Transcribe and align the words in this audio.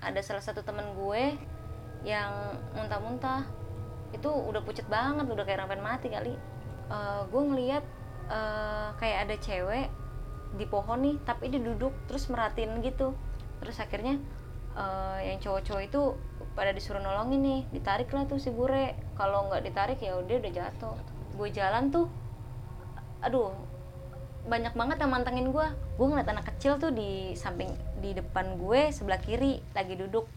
ada 0.00 0.20
salah 0.20 0.44
satu 0.44 0.62
temen 0.62 0.96
gue 0.96 1.36
yang 2.06 2.32
muntah-muntah. 2.76 3.46
Itu 4.14 4.30
udah 4.30 4.62
pucet 4.62 4.86
banget 4.86 5.26
udah 5.26 5.44
kayak 5.44 5.66
rapen 5.66 5.82
mati 5.82 6.08
kali. 6.12 6.34
Eh, 6.90 7.20
gue 7.28 7.42
ngeliat 7.42 7.84
eh, 8.30 8.88
kayak 8.98 9.18
ada 9.28 9.36
cewek 9.38 9.88
di 10.56 10.64
pohon 10.64 11.02
nih 11.02 11.16
tapi 11.26 11.50
dia 11.50 11.60
duduk 11.60 11.92
terus 12.06 12.30
merhatiin 12.30 12.80
gitu. 12.80 13.16
Terus 13.60 13.76
akhirnya 13.82 14.20
eh, 14.76 15.18
yang 15.32 15.38
cowok-cowok 15.42 15.82
itu 15.82 16.02
pada 16.56 16.72
disuruh 16.72 17.04
nolongin 17.04 17.42
nih 17.44 17.60
ditarik 17.74 18.08
lah 18.14 18.24
tuh 18.24 18.38
si 18.40 18.54
bure. 18.54 18.94
Kalau 19.18 19.50
nggak 19.50 19.62
ditarik 19.66 19.98
ya 20.00 20.16
udah 20.16 20.36
udah 20.40 20.52
jatuh. 20.52 20.96
Gue 21.36 21.48
jalan 21.52 21.92
tuh 21.92 22.08
aduh 23.24 23.50
banyak 24.46 24.78
banget 24.78 25.02
yang 25.02 25.10
mantengin 25.10 25.50
gue 25.50 25.66
gue 25.98 26.06
ngeliat 26.06 26.30
anak 26.30 26.46
kecil 26.54 26.78
tuh 26.78 26.94
di 26.94 27.34
samping 27.34 27.66
di 27.98 28.14
depan 28.14 28.54
gue 28.54 28.94
sebelah 28.94 29.18
kiri 29.18 29.58
lagi 29.74 29.98
duduk. 29.98 30.30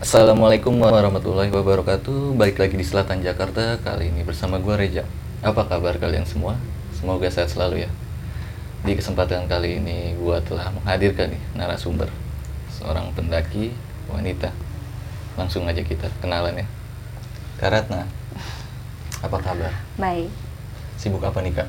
Assalamualaikum 0.00 0.74
warahmatullahi 0.80 1.52
wabarakatuh. 1.52 2.34
Balik 2.34 2.58
lagi 2.58 2.74
di 2.74 2.82
selatan 2.82 3.20
Jakarta. 3.20 3.78
Kali 3.78 4.10
ini 4.10 4.26
bersama 4.26 4.58
gue 4.58 4.74
Reja 4.74 5.04
Apa 5.44 5.68
kabar 5.68 6.00
kalian 6.00 6.24
semua? 6.24 6.56
Semoga 6.96 7.28
sehat 7.28 7.52
selalu 7.52 7.84
ya. 7.84 7.90
Di 8.82 8.96
kesempatan 8.96 9.44
kali 9.46 9.78
ini 9.78 10.16
gue 10.16 10.36
telah 10.48 10.72
menghadirkan 10.72 11.36
nih 11.36 11.42
narasumber. 11.54 12.08
Seorang 12.74 13.12
pendaki 13.12 13.76
wanita. 14.08 14.50
Langsung 15.36 15.68
aja 15.68 15.84
kita 15.84 16.08
kenalan 16.24 16.64
ya 16.64 16.79
Karatna 17.60 18.08
Apa 19.20 19.36
kabar? 19.38 19.72
baik 20.00 20.32
Sibuk 20.96 21.20
apa 21.20 21.40
nih 21.40 21.52
kak? 21.54 21.68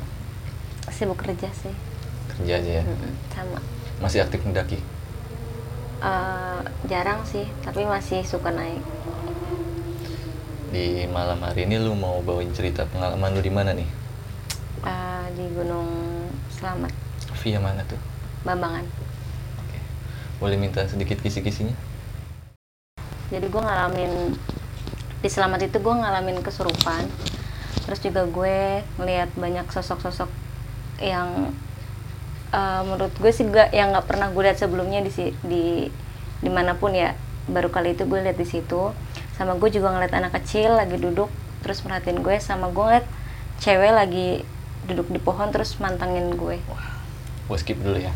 sibuk 0.92 1.20
kerja 1.20 1.48
sih 1.52 1.72
Kerja 2.32 2.60
aja 2.60 2.72
ya 2.80 2.84
Mm-mm, 2.84 3.12
sama 3.32 3.60
Masih 4.00 4.24
aktif 4.24 4.40
mendaki? 4.44 4.80
Eh, 6.02 6.60
jarang 6.88 7.22
sih 7.24 7.46
tapi 7.62 7.84
masih 7.84 8.24
suka 8.24 8.50
naik 8.50 8.80
Di 10.72 11.06
malam 11.08 11.44
hari 11.44 11.68
ini 11.68 11.76
lu 11.78 11.92
mau 11.94 12.24
bawain 12.24 12.52
cerita 12.52 12.88
pengalaman 12.88 13.36
lu 13.36 13.42
di 13.42 13.52
mana 13.52 13.76
nih? 13.76 13.88
Eh, 14.84 15.26
di 15.36 15.46
Gunung 15.52 15.88
Selamat 16.50 16.92
Via 17.40 17.60
mana 17.60 17.84
tuh? 17.84 18.00
Bambangan 18.42 18.84
Oke. 19.60 19.80
Boleh 20.40 20.56
minta 20.56 20.88
sedikit 20.88 21.20
kisi-kisinya? 21.20 21.76
jadi 23.32 23.48
gue 23.48 23.64
ngalamin 23.64 24.36
di 25.22 25.30
Selamat 25.30 25.62
itu 25.62 25.78
gue 25.78 25.94
ngalamin 25.94 26.42
kesurupan. 26.42 27.06
Terus 27.86 28.00
juga 28.02 28.26
gue 28.26 28.82
ngelihat 28.98 29.30
banyak 29.38 29.70
sosok-sosok 29.70 30.30
yang 31.02 31.54
eh, 32.54 32.82
menurut 32.86 33.14
gue 33.14 33.32
sih 33.34 33.46
gak 33.46 33.74
yang 33.74 33.94
nggak 33.94 34.10
pernah 34.10 34.34
gue 34.34 34.42
lihat 34.42 34.58
sebelumnya 34.58 35.06
di 35.06 35.14
di 35.46 35.66
di 36.42 36.50
mana 36.50 36.74
pun 36.74 36.94
ya. 36.98 37.14
Baru 37.46 37.70
kali 37.70 37.94
itu 37.94 38.10
gue 38.10 38.22
lihat 38.22 38.38
di 38.38 38.46
situ. 38.50 38.94
Sama 39.38 39.58
gue 39.58 39.70
juga 39.70 39.94
ngeliat 39.94 40.14
anak 40.14 40.38
kecil 40.42 40.74
lagi 40.74 40.98
duduk 40.98 41.30
terus 41.62 41.86
merhatiin 41.86 42.22
gue. 42.26 42.36
Sama 42.42 42.74
gue 42.74 42.82
ngeliat 42.82 43.08
cewek 43.62 43.94
lagi 43.94 44.42
duduk 44.90 45.14
di 45.14 45.22
pohon 45.22 45.54
terus 45.54 45.78
mantengin 45.78 46.34
gue. 46.34 46.58
Gue 47.46 47.58
skip 47.62 47.78
dulu 47.78 48.02
ya. 48.02 48.14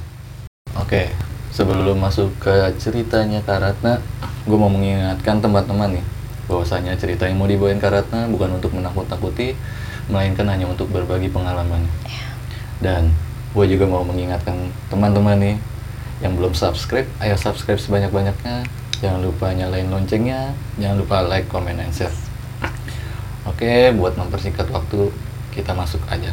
Oke, 0.76 1.14
sebelum 1.54 2.02
masuk 2.02 2.34
ke 2.42 2.52
ceritanya 2.82 3.40
Kak 3.46 3.62
Ratna, 3.64 4.02
gue 4.44 4.58
mau 4.60 4.68
mengingatkan 4.68 5.40
teman-teman 5.40 5.98
nih, 5.98 6.06
bahwasanya 6.46 6.94
cerita 6.98 7.26
yang 7.26 7.42
mau 7.42 7.50
dibawain 7.50 7.82
Kak 7.82 7.92
Ratna 7.92 8.30
bukan 8.30 8.58
untuk 8.58 8.74
menakut-nakuti, 8.74 9.58
melainkan 10.10 10.46
hanya 10.50 10.70
untuk 10.70 10.90
berbagi 10.94 11.30
pengalaman. 11.30 11.86
Dan 12.82 13.10
gue 13.56 13.66
juga 13.72 13.88
mau 13.88 14.04
mengingatkan 14.04 14.70
teman-teman 14.92 15.38
nih, 15.40 15.56
yang 16.24 16.36
belum 16.36 16.56
subscribe, 16.56 17.08
ayo 17.20 17.36
subscribe 17.36 17.80
sebanyak-banyaknya. 17.80 18.68
Jangan 19.04 19.20
lupa 19.22 19.52
nyalain 19.52 19.92
loncengnya, 19.92 20.56
jangan 20.80 20.98
lupa 21.04 21.22
like, 21.28 21.52
comment, 21.52 21.76
and 21.76 21.92
share. 21.92 22.14
Oke, 23.46 23.92
buat 23.94 24.16
mempersingkat 24.16 24.72
waktu, 24.72 25.12
kita 25.54 25.76
masuk 25.76 26.02
aja 26.08 26.32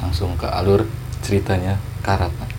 langsung 0.00 0.36
ke 0.36 0.46
alur 0.46 0.84
ceritanya 1.24 1.80
Karatna. 2.04 2.53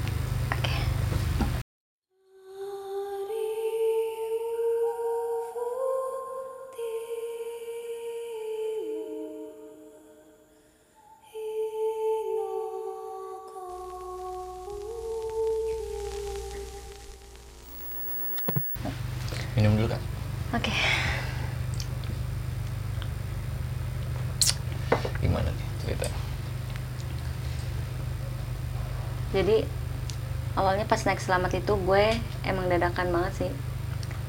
Selamat 31.25 31.57
itu 31.57 31.73
gue 31.73 32.13
emang 32.45 32.69
dadakan 32.69 33.09
banget 33.09 33.33
sih. 33.45 33.51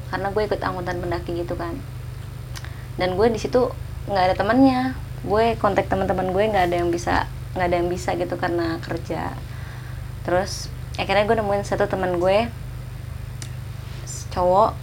Karena 0.09 0.33
gue 0.33 0.41
ikut 0.49 0.57
angkutan 0.57 0.97
pendaki 0.97 1.37
gitu 1.37 1.53
kan. 1.53 1.77
Dan 2.97 3.13
gue 3.13 3.29
di 3.29 3.37
situ 3.37 3.69
nggak 4.09 4.33
ada 4.33 4.35
temannya 4.35 4.97
gue 5.27 5.59
kontak 5.61 5.91
teman-teman 5.91 6.31
gue 6.33 6.43
nggak 6.49 6.71
ada 6.71 6.75
yang 6.79 6.89
bisa 6.89 7.27
nggak 7.53 7.67
ada 7.69 7.77
yang 7.77 7.89
bisa 7.93 8.17
gitu 8.17 8.33
karena 8.41 8.81
kerja. 8.81 9.37
Terus 10.25 10.73
akhirnya 10.97 11.29
gue 11.29 11.37
nemuin 11.37 11.61
satu 11.61 11.85
teman 11.85 12.17
gue 12.17 12.49
cowok 14.33 14.73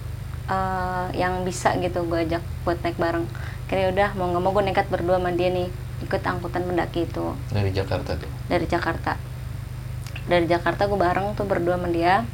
eh, 0.46 1.06
yang 1.19 1.42
bisa 1.42 1.75
gitu 1.82 2.06
gue 2.06 2.31
ajak 2.31 2.42
buat 2.62 2.78
naik 2.86 2.94
bareng. 2.94 3.26
Akhirnya 3.66 3.91
udah 3.91 4.08
mau 4.14 4.31
nggak 4.31 4.42
mau 4.46 4.52
gue 4.54 4.64
nekat 4.70 4.86
berdua 4.86 5.19
sama 5.19 5.34
dia 5.34 5.50
nih 5.50 5.66
ikut 6.06 6.22
angkutan 6.22 6.62
pendaki 6.62 7.10
itu. 7.10 7.34
Dari 7.50 7.75
Jakarta 7.75 8.14
tuh. 8.14 8.31
dari 8.46 8.66
Jakarta 8.70 9.34
dari 10.25 10.49
Jakarta 10.49 10.89
gue 10.89 10.97
bareng 10.99 11.37
tuh 11.37 11.45
berdua 11.45 11.77
sama 11.77 11.89
dia. 11.93 12.25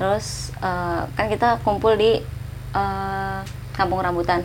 Terus 0.00 0.52
eh, 0.60 1.02
kan 1.16 1.26
kita 1.28 1.60
kumpul 1.64 1.96
di 1.96 2.20
eh, 2.74 3.40
kampung 3.76 4.00
rambutan. 4.00 4.44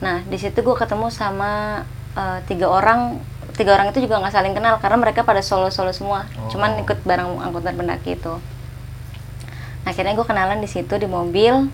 Nah 0.00 0.24
di 0.26 0.36
situ 0.40 0.60
gue 0.60 0.76
ketemu 0.76 1.08
sama 1.12 1.82
eh, 2.16 2.38
tiga 2.48 2.68
orang. 2.68 3.20
Tiga 3.52 3.76
orang 3.76 3.92
itu 3.92 4.00
juga 4.00 4.16
nggak 4.16 4.32
saling 4.32 4.56
kenal 4.56 4.80
karena 4.80 4.96
mereka 4.96 5.28
pada 5.28 5.44
solo 5.44 5.68
solo 5.68 5.92
semua 5.92 6.24
Oh. 6.40 6.48
cuman 6.48 6.80
ikut 6.80 7.04
bareng 7.04 7.36
angkutan 7.36 7.76
pendaki 7.76 8.16
itu. 8.16 8.40
Nah, 9.82 9.90
akhirnya 9.92 10.16
gue 10.16 10.24
kenalan 10.24 10.62
di 10.62 10.70
situ 10.70 10.94
di 10.96 11.04
mobil. 11.04 11.68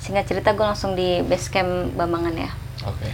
Singkat 0.00 0.24
cerita 0.24 0.56
gue 0.56 0.64
langsung 0.64 0.96
di 0.96 1.20
base 1.26 1.52
camp 1.52 1.92
Bambangan 1.92 2.34
ya. 2.36 2.50
Oke. 2.88 3.08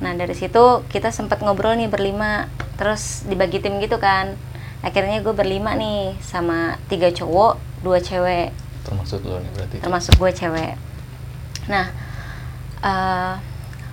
Nah 0.00 0.12
dari 0.16 0.32
situ 0.32 0.84
kita 0.88 1.12
sempat 1.12 1.40
ngobrol 1.44 1.76
nih 1.76 1.88
berlima, 1.88 2.48
terus 2.80 3.24
dibagi 3.28 3.60
tim 3.60 3.76
gitu 3.80 4.00
kan. 4.00 4.36
Akhirnya 4.84 5.18
gue 5.18 5.32
berlima 5.32 5.72
nih 5.72 6.12
sama 6.20 6.76
tiga 6.86 7.08
cowok, 7.08 7.56
dua 7.80 7.98
cewek, 7.98 8.52
Termasuk 8.84 9.24
lo 9.24 9.40
nih 9.40 9.50
berarti. 9.50 9.76
termasuk 9.80 10.14
gue 10.14 10.30
cewek. 10.30 10.76
Nah 11.66 11.88
eh, 12.78 13.32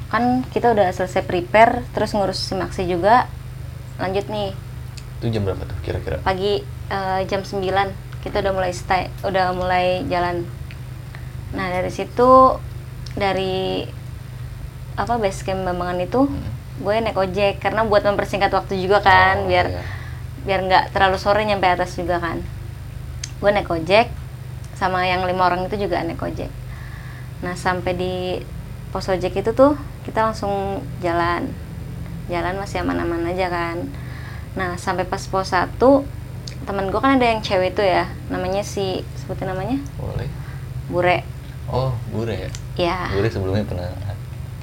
kan 0.08 0.24
kita 0.46 0.70
udah 0.70 0.92
selesai 0.92 1.24
prepare, 1.24 1.88
terus 1.90 2.12
ngurus 2.12 2.38
simaksi 2.38 2.84
juga. 2.84 3.32
Lanjut 3.96 4.28
nih 4.28 4.52
Itu 5.18 5.30
jam 5.30 5.46
berapa 5.46 5.64
tuh 5.64 5.78
kira-kira? 5.82 6.20
pagi 6.20 6.60
eh, 6.90 7.20
jam 7.26 7.40
9 7.40 7.64
kita 8.22 8.38
udah 8.38 8.52
mulai 8.52 8.72
stay, 8.72 9.08
udah 9.22 9.56
mulai 9.56 10.04
jalan. 10.06 10.44
Nah 11.52 11.68
dari 11.70 11.90
situ 11.90 12.60
dari 13.12 13.88
apa 14.94 15.16
base 15.16 15.42
camp 15.42 15.64
Bambangan 15.64 16.00
itu 16.00 16.28
Hmm. 16.28 16.52
gue 16.78 16.96
naik 17.00 17.16
ojek 17.16 17.54
karena 17.60 17.82
buat 17.82 18.02
mempersingkat 18.02 18.50
waktu 18.50 18.76
juga 18.78 19.00
kan 19.00 19.38
Oh, 19.38 19.48
biar 19.48 19.66
iya. 19.70 19.84
Biar 20.46 20.60
nggak 20.66 20.84
terlalu 20.94 21.18
sore 21.22 21.46
nyampe 21.46 21.68
atas 21.70 21.98
juga 21.98 22.18
kan. 22.18 22.42
Gue 23.42 23.50
naik 23.54 23.70
ojek 23.70 24.10
sama 24.78 25.06
yang 25.06 25.26
lima 25.30 25.46
orang 25.46 25.66
itu 25.70 25.78
juga 25.78 26.02
naik 26.02 26.22
ojek. 26.22 26.50
Nah 27.46 27.54
sampai 27.58 27.94
di 27.94 28.16
pos 28.90 29.08
ojek 29.10 29.38
itu 29.38 29.52
tuh 29.54 29.78
kita 30.06 30.26
langsung 30.26 30.82
jalan. 31.02 31.50
Jalan 32.30 32.58
masih 32.58 32.82
aman-aman 32.82 33.30
aja 33.30 33.50
kan. 33.50 33.86
Nah 34.58 34.78
sampai 34.78 35.06
pas 35.06 35.22
pos 35.26 35.54
satu 35.54 36.06
temen 36.66 36.94
gue 36.94 37.02
kan 37.02 37.18
ada 37.18 37.26
yang 37.26 37.42
cewek 37.42 37.78
itu 37.78 37.84
ya. 37.86 38.10
Namanya 38.30 38.62
si 38.66 39.06
sebutin 39.22 39.50
namanya? 39.50 39.78
Boleh. 39.98 40.30
Bure. 40.92 41.18
Oh, 41.72 41.96
Bure 42.12 42.36
ya? 42.36 42.50
ya 42.76 43.00
Bure 43.16 43.32
sebelumnya 43.32 43.64
pernah 43.64 43.90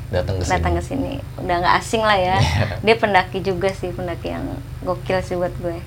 datang 0.09 0.41
ke 0.41 0.43
sini. 0.45 0.53
datang 0.57 0.73
ke 0.77 0.83
sini. 0.83 1.13
Udah 1.41 1.57
nggak 1.61 1.75
asing 1.81 2.03
lah 2.03 2.17
ya. 2.17 2.37
Iya. 2.41 2.67
dia 2.85 2.97
pendaki 2.97 3.39
juga 3.45 3.69
sih 3.73 3.93
pendaki 3.93 4.33
yang 4.33 4.45
gokil 4.85 5.21
sih 5.21 5.37
buat 5.37 5.53
gue. 5.61 5.79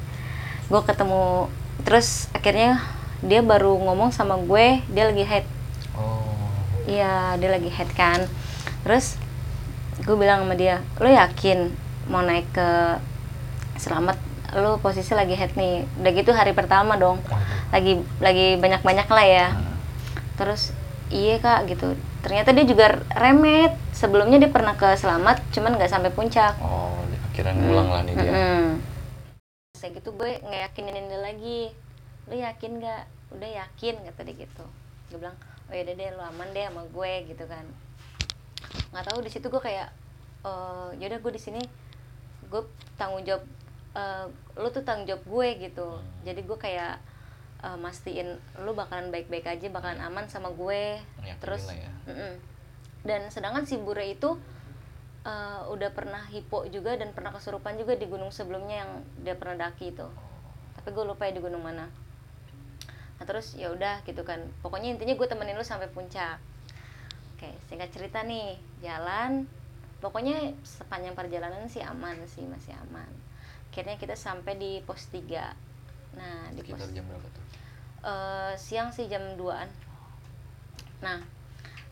Gue 0.69 0.81
ketemu 0.85 1.49
terus 1.81 2.29
akhirnya 2.31 2.77
dia 3.25 3.41
baru 3.41 3.77
ngomong 3.81 4.13
sama 4.13 4.37
gue 4.37 4.81
dia 4.93 5.09
lagi 5.09 5.25
head. 5.25 5.45
Oh. 5.97 6.25
iya 6.85 7.35
dia 7.41 7.49
lagi 7.49 7.69
head 7.69 7.89
kan. 7.97 8.25
Terus 8.85 9.17
gue 10.01 10.15
bilang 10.17 10.45
sama 10.45 10.53
dia 10.57 10.81
lo 11.01 11.09
yakin 11.09 11.73
mau 12.09 12.21
naik 12.21 12.45
ke 12.53 12.69
selamat? 13.81 14.17
Lu 14.53 14.77
posisi 14.83 15.17
lagi 15.17 15.33
head 15.33 15.57
nih. 15.57 15.85
Udah 15.97 16.11
gitu 16.13 16.31
hari 16.37 16.53
pertama 16.53 16.93
dong. 16.97 17.17
Lagi 17.73 17.97
lagi 18.21 18.61
banyak 18.61 18.85
banyak 18.85 19.07
lah 19.09 19.25
ya. 19.25 19.47
Hmm. 19.49 19.69
terus 20.41 20.73
iya 21.13 21.37
kak 21.37 21.69
gitu 21.69 21.93
ternyata 22.21 22.53
dia 22.53 22.65
juga 22.65 23.01
remet. 23.13 23.73
Sebelumnya 23.91 24.41
dia 24.41 24.49
pernah 24.49 24.73
ke 24.73 24.97
selamat 24.97 25.41
cuman 25.53 25.77
nggak 25.77 25.91
sampai 25.91 26.09
puncak. 26.09 26.57
Oh 26.61 26.97
akhirnya 27.31 27.53
ngulang 27.53 27.89
lah 27.89 28.01
nih 28.03 28.13
dia. 28.17 28.31
Mm-mm. 28.33 28.65
Saya 29.77 29.89
gitu 29.93 30.09
gue 30.13 30.41
ngeyakinin 30.41 31.05
dia 31.09 31.19
lagi. 31.21 31.61
Lu 32.29 32.35
yakin 32.37 32.81
gak? 32.81 33.03
Udah 33.31 33.49
yakin 33.65 33.95
kata 34.03 34.21
dia 34.25 34.35
gitu. 34.45 34.65
Gue 35.13 35.17
bilang 35.21 35.37
oh 35.69 35.73
yaudah 35.73 35.95
deh 35.95 36.07
lu 36.11 36.23
aman 36.23 36.49
deh 36.51 36.65
sama 36.65 36.83
gue 36.89 37.11
gitu 37.29 37.43
kan. 37.47 37.65
Nggak 38.91 39.05
tahu 39.07 39.19
di 39.23 39.29
situ 39.29 39.47
gue 39.47 39.61
kayak 39.61 39.89
eh 40.41 40.89
yaudah 40.97 41.19
gue 41.21 41.31
di 41.37 41.41
sini 41.41 41.61
gue 42.49 42.61
tanggung 42.97 43.23
jawab 43.23 43.45
eh, 43.95 44.25
lu 44.59 44.67
tuh 44.73 44.83
tanggung 44.83 45.07
jawab 45.07 45.23
gue 45.23 45.47
gitu. 45.69 45.89
Jadi 46.27 46.41
gue 46.41 46.57
kayak 46.57 46.99
eh, 47.61 47.77
mastiin 47.77 48.37
lu 48.65 48.71
bakalan 48.73 49.13
baik-baik 49.13 49.45
aja 49.45 49.67
bakalan 49.69 50.01
aman 50.01 50.25
sama 50.27 50.49
gue. 50.53 50.97
Yakinin 51.21 51.41
terus 51.41 51.63
ya. 51.69 51.91
Dan 53.01 53.33
sedangkan 53.33 53.65
si 53.65 53.77
Bure 53.81 54.05
itu 54.05 54.37
eh, 55.25 55.61
udah 55.69 55.89
pernah 55.93 56.21
hipo 56.29 56.65
juga 56.69 56.97
dan 56.97 57.13
pernah 57.13 57.33
kesurupan 57.33 57.77
juga 57.77 57.93
di 57.97 58.09
gunung 58.09 58.33
sebelumnya 58.33 58.85
yang 58.85 58.91
dia 59.21 59.35
pernah 59.37 59.69
daki 59.69 59.93
itu. 59.93 60.07
Tapi 60.77 60.87
gue 60.91 61.05
lupa 61.05 61.29
ya 61.29 61.33
di 61.37 61.41
gunung 61.41 61.61
mana. 61.61 61.85
Nah 63.17 63.25
terus 63.29 63.53
ya 63.53 63.69
udah 63.69 64.01
gitu 64.05 64.25
kan. 64.25 64.41
Pokoknya 64.65 64.93
intinya 64.97 65.13
gue 65.13 65.27
temenin 65.29 65.57
lu 65.57 65.65
sampai 65.65 65.89
puncak. 65.93 66.41
Oke 67.37 67.49
singkat 67.69 67.93
cerita 67.93 68.25
nih. 68.25 68.57
Jalan 68.81 69.45
pokoknya 70.01 70.57
sepanjang 70.65 71.13
perjalanan 71.13 71.69
sih 71.69 71.85
aman 71.85 72.17
sih 72.25 72.41
masih 72.49 72.73
aman. 72.89 73.09
Akhirnya 73.71 73.95
kita 73.95 74.19
sampai 74.19 74.57
di 74.57 74.83
pos 74.83 75.07
3 75.13 75.71
nah 76.11 76.51
di 76.51 76.61
pos 76.67 76.83
jam 76.91 77.07
berapa 77.07 77.27
tuh 77.31 77.40
eh, 78.05 78.53
siang 78.57 78.89
sih 78.93 79.05
jam 79.09 79.21
2an 79.37 79.69
nah 81.01 81.21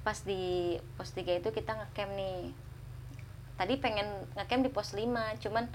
pas 0.10 0.26
di 0.26 0.74
pos 0.96 1.12
3 1.12 1.44
itu 1.44 1.50
kita 1.52 1.76
ngecamp 1.76 2.12
nih. 2.16 2.50
Tadi 3.60 3.74
pengen 3.78 4.08
ngecamp 4.40 4.62
di 4.64 4.72
pos 4.72 4.96
5 4.96 5.06
cuman 5.44 5.68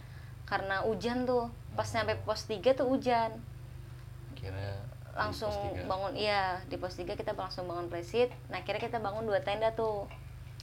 karena 0.49 0.83
hujan 0.85 1.29
tuh. 1.29 1.53
Pas 1.77 1.89
nyampe 1.93 2.17
pos 2.25 2.49
3 2.49 2.75
tuh 2.75 2.89
hujan. 2.89 3.37
Kira 4.35 4.81
langsung 5.15 5.55
bangun 5.87 6.19
iya 6.19 6.59
di 6.67 6.75
pos 6.75 6.99
3 6.99 7.15
kita 7.15 7.37
langsung 7.37 7.69
bangun 7.69 7.93
presit. 7.93 8.33
Nah 8.49 8.65
akhirnya 8.65 8.83
kita 8.83 8.99
bangun 8.99 9.29
dua 9.29 9.45
tenda 9.45 9.71
tuh 9.77 10.09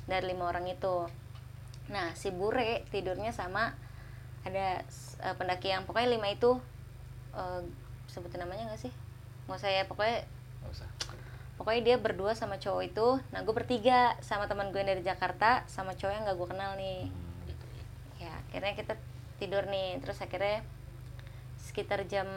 dari 0.10 0.34
lima 0.34 0.50
orang 0.50 0.66
itu. 0.68 1.08
Nah 1.94 2.18
si 2.18 2.34
Bure 2.34 2.84
tidurnya 2.90 3.32
sama 3.32 3.78
ada 4.42 4.82
eh, 5.22 5.36
pendaki 5.38 5.70
yang 5.70 5.86
pokoknya 5.86 6.18
lima 6.18 6.34
itu 6.34 6.58
eh, 7.38 7.62
sebutin 8.10 8.42
namanya 8.42 8.74
nggak 8.74 8.90
sih 8.90 8.94
nggak 9.46 9.58
usah 9.58 9.72
ya 9.72 9.84
pokoknya 9.90 10.26
nggak 10.62 10.72
usah. 10.72 10.90
pokoknya 11.58 11.82
dia 11.86 11.96
berdua 12.02 12.34
sama 12.34 12.58
cowok 12.58 12.84
itu 12.86 13.08
nah 13.30 13.46
gue 13.46 13.54
bertiga 13.54 14.18
sama 14.26 14.50
teman 14.50 14.74
gue 14.74 14.82
yang 14.82 14.90
dari 14.98 15.04
Jakarta 15.06 15.66
sama 15.70 15.94
cowok 15.94 16.14
yang 16.14 16.24
gak 16.26 16.38
gue 16.38 16.50
kenal 16.50 16.72
nih. 16.78 17.02
Hmm, 17.10 17.46
gitu. 17.46 17.66
Ya. 17.78 17.86
ya 18.26 18.32
akhirnya 18.50 18.74
kita 18.78 18.94
tidur 19.42 19.64
nih 19.70 19.98
terus 20.02 20.22
akhirnya 20.22 20.62
sekitar 21.62 22.06
jam 22.10 22.28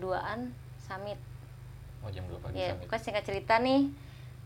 2an 0.00 0.52
summit. 0.80 1.20
Oh 2.04 2.12
jam 2.12 2.24
2 2.28 2.40
pagi 2.44 2.60
ya 2.60 2.72
summit. 2.72 2.80
pokoknya 2.84 3.02
singkat 3.04 3.24
cerita 3.24 3.54
nih 3.60 3.82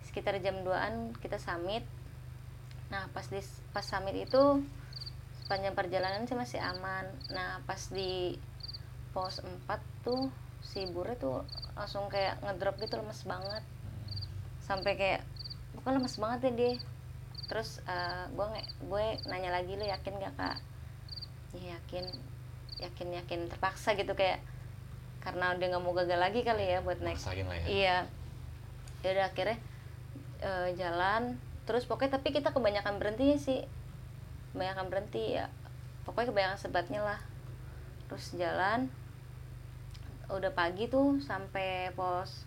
sekitar 0.06 0.34
jam 0.38 0.62
2an 0.62 1.14
kita 1.18 1.38
summit. 1.42 1.82
Nah 2.90 3.10
pas 3.10 3.26
di 3.26 3.42
pas 3.74 3.84
summit 3.84 4.14
itu 4.14 4.62
sepanjang 5.44 5.74
perjalanan 5.74 6.26
sih 6.26 6.38
masih 6.38 6.62
aman. 6.62 7.06
Nah 7.34 7.62
pas 7.66 7.90
di 7.90 8.38
pos 9.10 9.42
4 9.42 10.06
tuh 10.06 10.30
si 10.62 10.84
Bure 10.90 11.14
tuh 11.16 11.46
langsung 11.78 12.10
kayak 12.10 12.42
ngedrop 12.42 12.76
gitu 12.82 12.98
lemes 12.98 13.22
banget. 13.24 13.64
Sampai 14.62 14.98
kayak 14.98 15.22
pokoknya 15.74 16.02
lemes 16.02 16.16
banget 16.18 16.38
ya 16.44 16.52
dia. 16.54 16.72
Terus 17.48 17.80
eh, 17.88 18.24
gue 18.32 18.46
gue 18.84 19.04
nanya 19.30 19.50
lagi 19.54 19.72
lu 19.78 19.84
yakin 19.86 20.14
gak 20.20 20.34
kak? 20.36 20.56
Ya 21.56 21.78
yakin. 21.78 22.04
Yakin 22.82 23.08
yakin. 23.24 23.40
Terpaksa 23.48 23.96
gitu 23.96 24.12
kayak 24.12 24.42
karena 25.18 25.52
udah 25.58 25.66
nggak 25.66 25.82
mau 25.82 25.92
gagal 25.98 26.20
lagi 26.20 26.40
kali 26.46 26.64
ya 26.68 26.78
buat 26.84 27.00
naik. 27.02 27.18
Lah 27.18 27.34
ya. 27.34 27.66
Iya. 27.66 27.96
Ya 29.02 29.08
udah 29.14 29.26
akhirnya 29.30 29.58
eh, 30.44 30.68
jalan. 30.76 31.22
Terus 31.64 31.84
pokoknya 31.88 32.20
tapi 32.20 32.34
kita 32.36 32.52
kebanyakan 32.52 33.00
berhenti 33.00 33.34
sih. 33.40 33.60
Kebanyakan 34.52 34.86
berhenti 34.92 35.38
ya. 35.38 35.48
Pokoknya 36.04 36.28
kebanyakan 36.32 36.58
sebatnya 36.60 37.00
lah. 37.00 37.20
Terus 38.08 38.36
jalan 38.36 38.88
udah 40.28 40.52
pagi 40.52 40.92
tuh 40.92 41.24
sampai 41.24 41.88
pos 41.96 42.44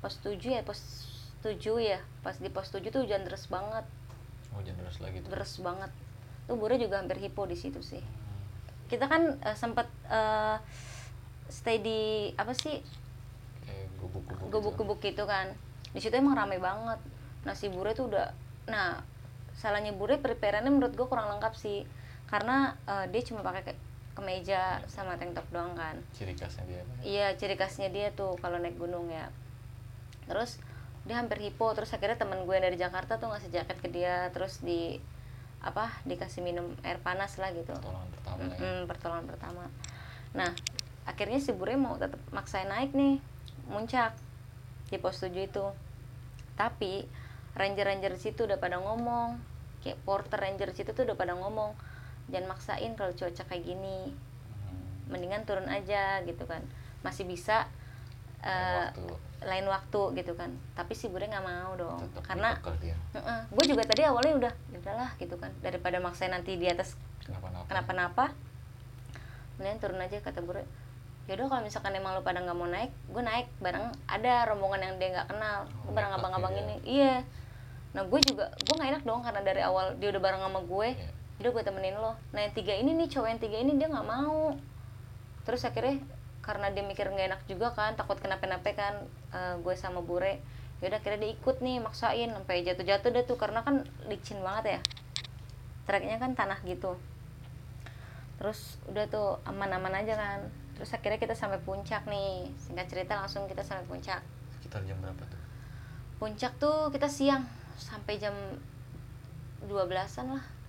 pos 0.00 0.14
7 0.24 0.40
ya 0.40 0.64
pos 0.64 0.80
7 1.44 1.60
ya. 1.80 2.00
Pas 2.20 2.36
di 2.36 2.48
pos 2.52 2.68
7 2.68 2.88
tuh 2.92 3.04
hujan 3.04 3.24
deras 3.24 3.48
banget. 3.48 3.84
Oh 4.52 4.60
jam 4.64 4.76
deras 4.76 5.00
lagi 5.00 5.24
tuh? 5.24 5.28
Deras 5.32 5.52
banget. 5.60 5.90
Tuh 6.48 6.56
Bure 6.56 6.76
juga 6.76 7.00
hampir 7.00 7.20
hipo 7.20 7.48
di 7.48 7.56
situ 7.56 7.80
sih. 7.80 8.02
Kita 8.88 9.08
kan 9.08 9.40
eh, 9.40 9.56
sempat 9.56 9.88
eh, 10.08 10.56
stay 11.48 11.80
di 11.80 12.30
apa 12.36 12.52
sih? 12.52 12.80
Gubuk-gubuk 14.00 14.36
gitu. 14.36 14.52
gubuk-gubuk 14.52 14.98
gitu 15.00 15.24
kan. 15.24 15.52
Di 15.92 16.00
situ 16.00 16.16
emang 16.16 16.36
rame 16.36 16.60
banget. 16.60 17.00
Nah 17.44 17.54
si 17.56 17.72
Bure 17.72 17.96
tuh 17.96 18.12
udah 18.12 18.32
nah 18.68 19.00
salahnya 19.56 19.92
Bure 19.96 20.20
preparannya 20.20 20.72
menurut 20.72 20.92
gue 20.96 21.06
kurang 21.08 21.32
lengkap 21.36 21.54
sih. 21.56 21.88
Karena 22.28 22.76
eh, 22.84 23.06
dia 23.08 23.22
cuma 23.24 23.40
pakai 23.40 23.76
kemeja 24.20 24.84
sama 24.84 25.16
tank 25.16 25.32
top 25.32 25.48
doang 25.48 25.72
kan. 25.72 25.96
Ciri 26.12 26.36
khasnya 26.36 26.68
dia 26.68 26.84
apa? 26.84 26.92
Ya? 26.92 27.00
iya 27.02 27.26
ciri 27.40 27.56
khasnya 27.56 27.88
dia 27.88 28.12
tuh 28.12 28.36
kalau 28.44 28.60
naik 28.60 28.76
gunung 28.76 29.08
ya. 29.08 29.32
Terus 30.28 30.60
dia 31.08 31.16
hampir 31.16 31.40
hipo 31.40 31.72
terus 31.72 31.88
akhirnya 31.96 32.20
teman 32.20 32.44
gue 32.44 32.52
yang 32.52 32.68
dari 32.68 32.76
Jakarta 32.76 33.16
tuh 33.16 33.32
ngasih 33.32 33.48
jaket 33.48 33.80
ke 33.80 33.88
dia 33.88 34.28
terus 34.36 34.60
di 34.60 35.00
apa 35.64 35.88
dikasih 36.04 36.44
minum 36.44 36.76
air 36.84 37.00
panas 37.00 37.40
lah 37.40 37.48
gitu. 37.56 37.72
Pertolongan 37.72 38.08
pertama 38.12 38.40
lah 38.44 38.54
ya. 38.54 38.60
Mm-mm, 38.60 38.80
pertolongan 38.84 39.24
pertama. 39.24 39.64
Nah 40.36 40.50
akhirnya 41.08 41.40
si 41.40 41.56
Bure 41.56 41.80
mau 41.80 41.96
tetap 41.96 42.20
maksain 42.30 42.68
naik 42.68 42.92
nih 42.92 43.16
muncak 43.72 44.12
di 44.92 45.00
pos 45.00 45.16
7 45.24 45.32
itu. 45.32 45.64
Tapi 46.60 47.08
ranger-ranger 47.56 48.20
situ 48.20 48.44
udah 48.44 48.60
pada 48.60 48.76
ngomong 48.76 49.40
kayak 49.80 49.96
porter 50.04 50.36
ranger 50.36 50.76
situ 50.76 50.92
tuh 50.92 51.08
udah 51.08 51.16
pada 51.16 51.32
ngomong 51.32 51.72
jangan 52.30 52.56
maksain 52.56 52.94
kalau 52.96 53.12
cuaca 53.12 53.42
kayak 53.46 53.62
gini. 53.66 54.14
Mendingan 55.10 55.42
turun 55.42 55.66
aja 55.66 56.22
gitu 56.22 56.46
kan. 56.46 56.62
Masih 57.02 57.26
bisa 57.26 57.66
waktu. 58.40 59.14
lain 59.40 59.66
waktu 59.68 60.00
gitu 60.22 60.32
kan. 60.38 60.54
Tapi 60.78 60.92
si 60.96 61.10
Bure 61.10 61.28
nggak 61.28 61.44
mau 61.44 61.74
dong. 61.76 62.00
Tetap 62.12 62.24
karena 62.24 62.56
dia. 62.80 62.96
Gue 63.52 63.64
juga 63.66 63.82
tadi 63.84 64.06
awalnya 64.06 64.36
udah 64.36 64.52
"Ya 64.72 64.78
udahlah 64.80 65.10
gitu 65.18 65.36
kan. 65.36 65.50
Daripada 65.60 65.98
maksain 66.00 66.30
nanti 66.32 66.56
di 66.56 66.68
atas 66.70 66.94
kenapa-napa. 67.26 67.66
kenapa-napa 67.68 68.24
mendingan 69.60 69.78
turun 69.80 70.00
aja 70.00 70.16
kata 70.24 70.40
Bure. 70.40 70.64
Yaudah 71.28 71.46
kalau 71.52 71.62
misalkan 71.62 71.92
emang 71.94 72.16
lu 72.16 72.24
pada 72.24 72.40
nggak 72.42 72.56
mau 72.58 72.66
naik 72.66 72.90
gue 73.12 73.22
naik 73.22 73.46
bareng 73.60 73.92
ada 74.08 74.48
rombongan 74.50 74.80
yang 74.82 74.94
dia 74.96 75.08
nggak 75.20 75.28
kenal. 75.30 75.58
Gue 75.84 75.90
Oh, 75.90 75.94
bareng 75.94 76.12
abang-abang 76.16 76.54
gitu 76.56 76.64
ini. 76.64 76.76
Iya. 76.86 77.14
Nah 77.92 78.02
gue 78.08 78.20
juga 78.24 78.48
gue 78.56 78.74
nggak 78.74 78.90
enak 78.96 79.02
dong 79.04 79.20
karena 79.20 79.40
dari 79.44 79.60
awal 79.60 79.94
dia 80.00 80.08
udah 80.10 80.22
bareng 80.22 80.42
sama 80.42 80.60
gue. 80.64 80.88
Iya. 80.96 81.10
Udah 81.40 81.50
gue 81.56 81.64
temenin 81.64 81.96
lo. 81.96 82.12
Nah 82.36 82.40
yang 82.44 82.52
tiga 82.52 82.76
ini 82.76 82.92
nih 82.92 83.08
cowok 83.08 83.28
yang 83.32 83.40
tiga 83.40 83.56
ini 83.56 83.72
dia 83.80 83.88
nggak 83.88 84.04
mau. 84.04 84.52
Terus 85.48 85.64
akhirnya 85.64 85.96
karena 86.44 86.68
dia 86.68 86.84
mikir 86.84 87.08
nggak 87.08 87.26
enak 87.32 87.42
juga 87.48 87.72
kan 87.72 87.96
takut 87.96 88.20
kenapa-napa 88.20 88.76
kan 88.76 88.94
eh, 89.32 89.54
gue 89.56 89.74
sama 89.74 90.04
Bure. 90.04 90.36
Yaudah 90.84 91.00
akhirnya 91.00 91.24
dia 91.24 91.32
ikut 91.32 91.56
nih 91.64 91.80
maksain. 91.80 92.28
Sampai 92.28 92.60
jatuh-jatuh 92.68 93.08
deh 93.08 93.24
tuh 93.24 93.40
karena 93.40 93.64
kan 93.64 93.88
licin 94.12 94.44
banget 94.44 94.76
ya. 94.76 94.80
Treknya 95.88 96.20
kan 96.20 96.36
tanah 96.36 96.60
gitu. 96.68 97.00
Terus 98.36 98.76
udah 98.92 99.04
tuh 99.08 99.40
aman-aman 99.48 99.96
aja 99.96 100.20
kan. 100.20 100.44
Terus 100.76 100.92
akhirnya 100.92 101.16
kita 101.16 101.32
sampai 101.32 101.60
puncak 101.64 102.04
nih. 102.04 102.52
Singkat 102.60 102.86
cerita 102.88 103.16
langsung 103.16 103.48
kita 103.48 103.64
sampai 103.64 103.88
puncak. 103.88 104.20
Sekitar 104.60 104.84
jam 104.84 105.00
berapa 105.00 105.24
tuh? 105.24 105.40
Puncak 106.20 106.52
tuh 106.60 106.92
kita 106.92 107.08
siang. 107.08 107.48
Sampai 107.80 108.20
jam 108.20 108.36
12-an 109.64 110.36
lah. 110.36 110.44
12 110.44 110.59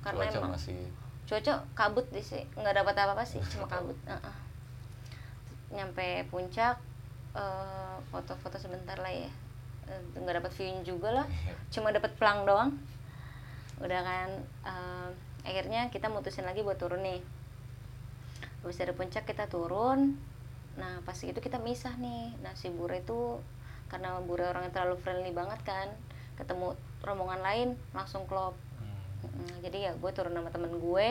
Karena 0.00 0.24
cuaca 0.26 0.38
emang- 0.38 0.54
masih 0.56 0.80
cuaca 1.28 1.54
kabut 1.78 2.06
di 2.10 2.18
sih 2.18 2.42
nggak 2.58 2.82
dapat 2.82 2.94
apa-apa 2.98 3.22
sih 3.22 3.38
cuma 3.54 3.70
kabut 3.70 3.94
Heeh. 4.02 4.34
nyampe 5.70 6.26
puncak 6.26 6.74
eh, 7.38 7.96
foto-foto 8.10 8.58
sebentar 8.58 8.98
lah 8.98 9.14
ya. 9.14 9.30
Eh, 9.86 10.00
nggak 10.18 10.42
dapat 10.42 10.52
view 10.58 10.82
juga 10.82 11.22
lah 11.22 11.26
cuma 11.70 11.94
dapat 11.94 12.10
pelang 12.18 12.42
doang. 12.42 12.70
Udah 13.78 14.00
kan 14.02 14.28
eh, 14.66 15.08
akhirnya 15.46 15.86
kita 15.88 16.10
mutusin 16.10 16.42
lagi 16.44 16.66
buat 16.66 16.76
turun 16.76 17.06
nih. 17.06 17.22
Habis 18.60 18.76
dari 18.76 18.92
puncak 18.92 19.24
kita 19.24 19.46
turun 19.46 20.18
nah 20.78 21.02
pas 21.06 21.18
itu 21.22 21.38
kita 21.38 21.62
misah 21.62 21.94
nih. 21.94 22.34
Nah 22.42 22.54
si 22.58 22.70
Bure 22.74 23.02
itu 23.02 23.38
karena 23.86 24.18
Bure 24.22 24.50
orangnya 24.50 24.70
terlalu 24.70 24.98
friendly 24.98 25.30
banget 25.30 25.62
kan 25.62 25.88
ketemu 26.34 26.74
rombongan 27.02 27.40
lain 27.42 27.68
langsung 27.92 28.26
klop 28.26 28.54
Mm, 29.20 29.54
jadi 29.60 29.78
ya 29.78 29.92
gue 29.94 30.10
turun 30.10 30.32
sama 30.32 30.48
temen 30.48 30.72
gue 30.72 31.08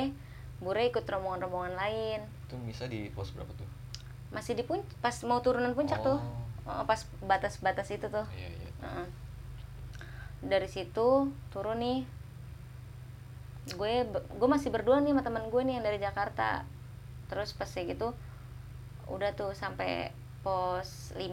Bure 0.60 0.84
ikut 0.86 1.08
rombongan-rombongan 1.08 1.74
lain 1.74 2.20
Itu 2.46 2.60
bisa 2.66 2.84
di 2.86 3.08
pos 3.10 3.32
berapa 3.32 3.52
tuh? 3.54 3.68
masih 4.30 4.54
di 4.54 4.62
pun 4.62 4.82
pas 5.00 5.16
mau 5.26 5.40
turunan 5.40 5.74
puncak 5.74 6.02
tuh 6.02 6.20
Oh. 6.20 6.38
Oh, 6.70 6.86
pas 6.86 7.02
batas-batas 7.20 7.90
itu 7.90 8.06
tuh 8.06 8.26
Iya, 8.30 8.50
iya. 8.52 8.70
Heeh. 8.80 9.08
dari 10.40 10.70
situ 10.70 11.34
turun 11.50 11.82
nih 11.82 12.06
gue 13.70 13.94
gue 14.10 14.50
masih 14.50 14.70
berdua 14.70 14.98
nih 15.00 15.14
sama 15.14 15.22
teman 15.22 15.46
gue 15.48 15.62
nih 15.62 15.78
yang 15.78 15.86
dari 15.86 15.98
Jakarta 15.98 16.66
terus 17.30 17.54
pas 17.54 17.70
kayak 17.70 17.98
gitu 17.98 18.14
udah 19.08 19.34
tuh 19.34 19.54
sampai 19.54 20.10
pos 20.42 21.14
5 21.14 21.26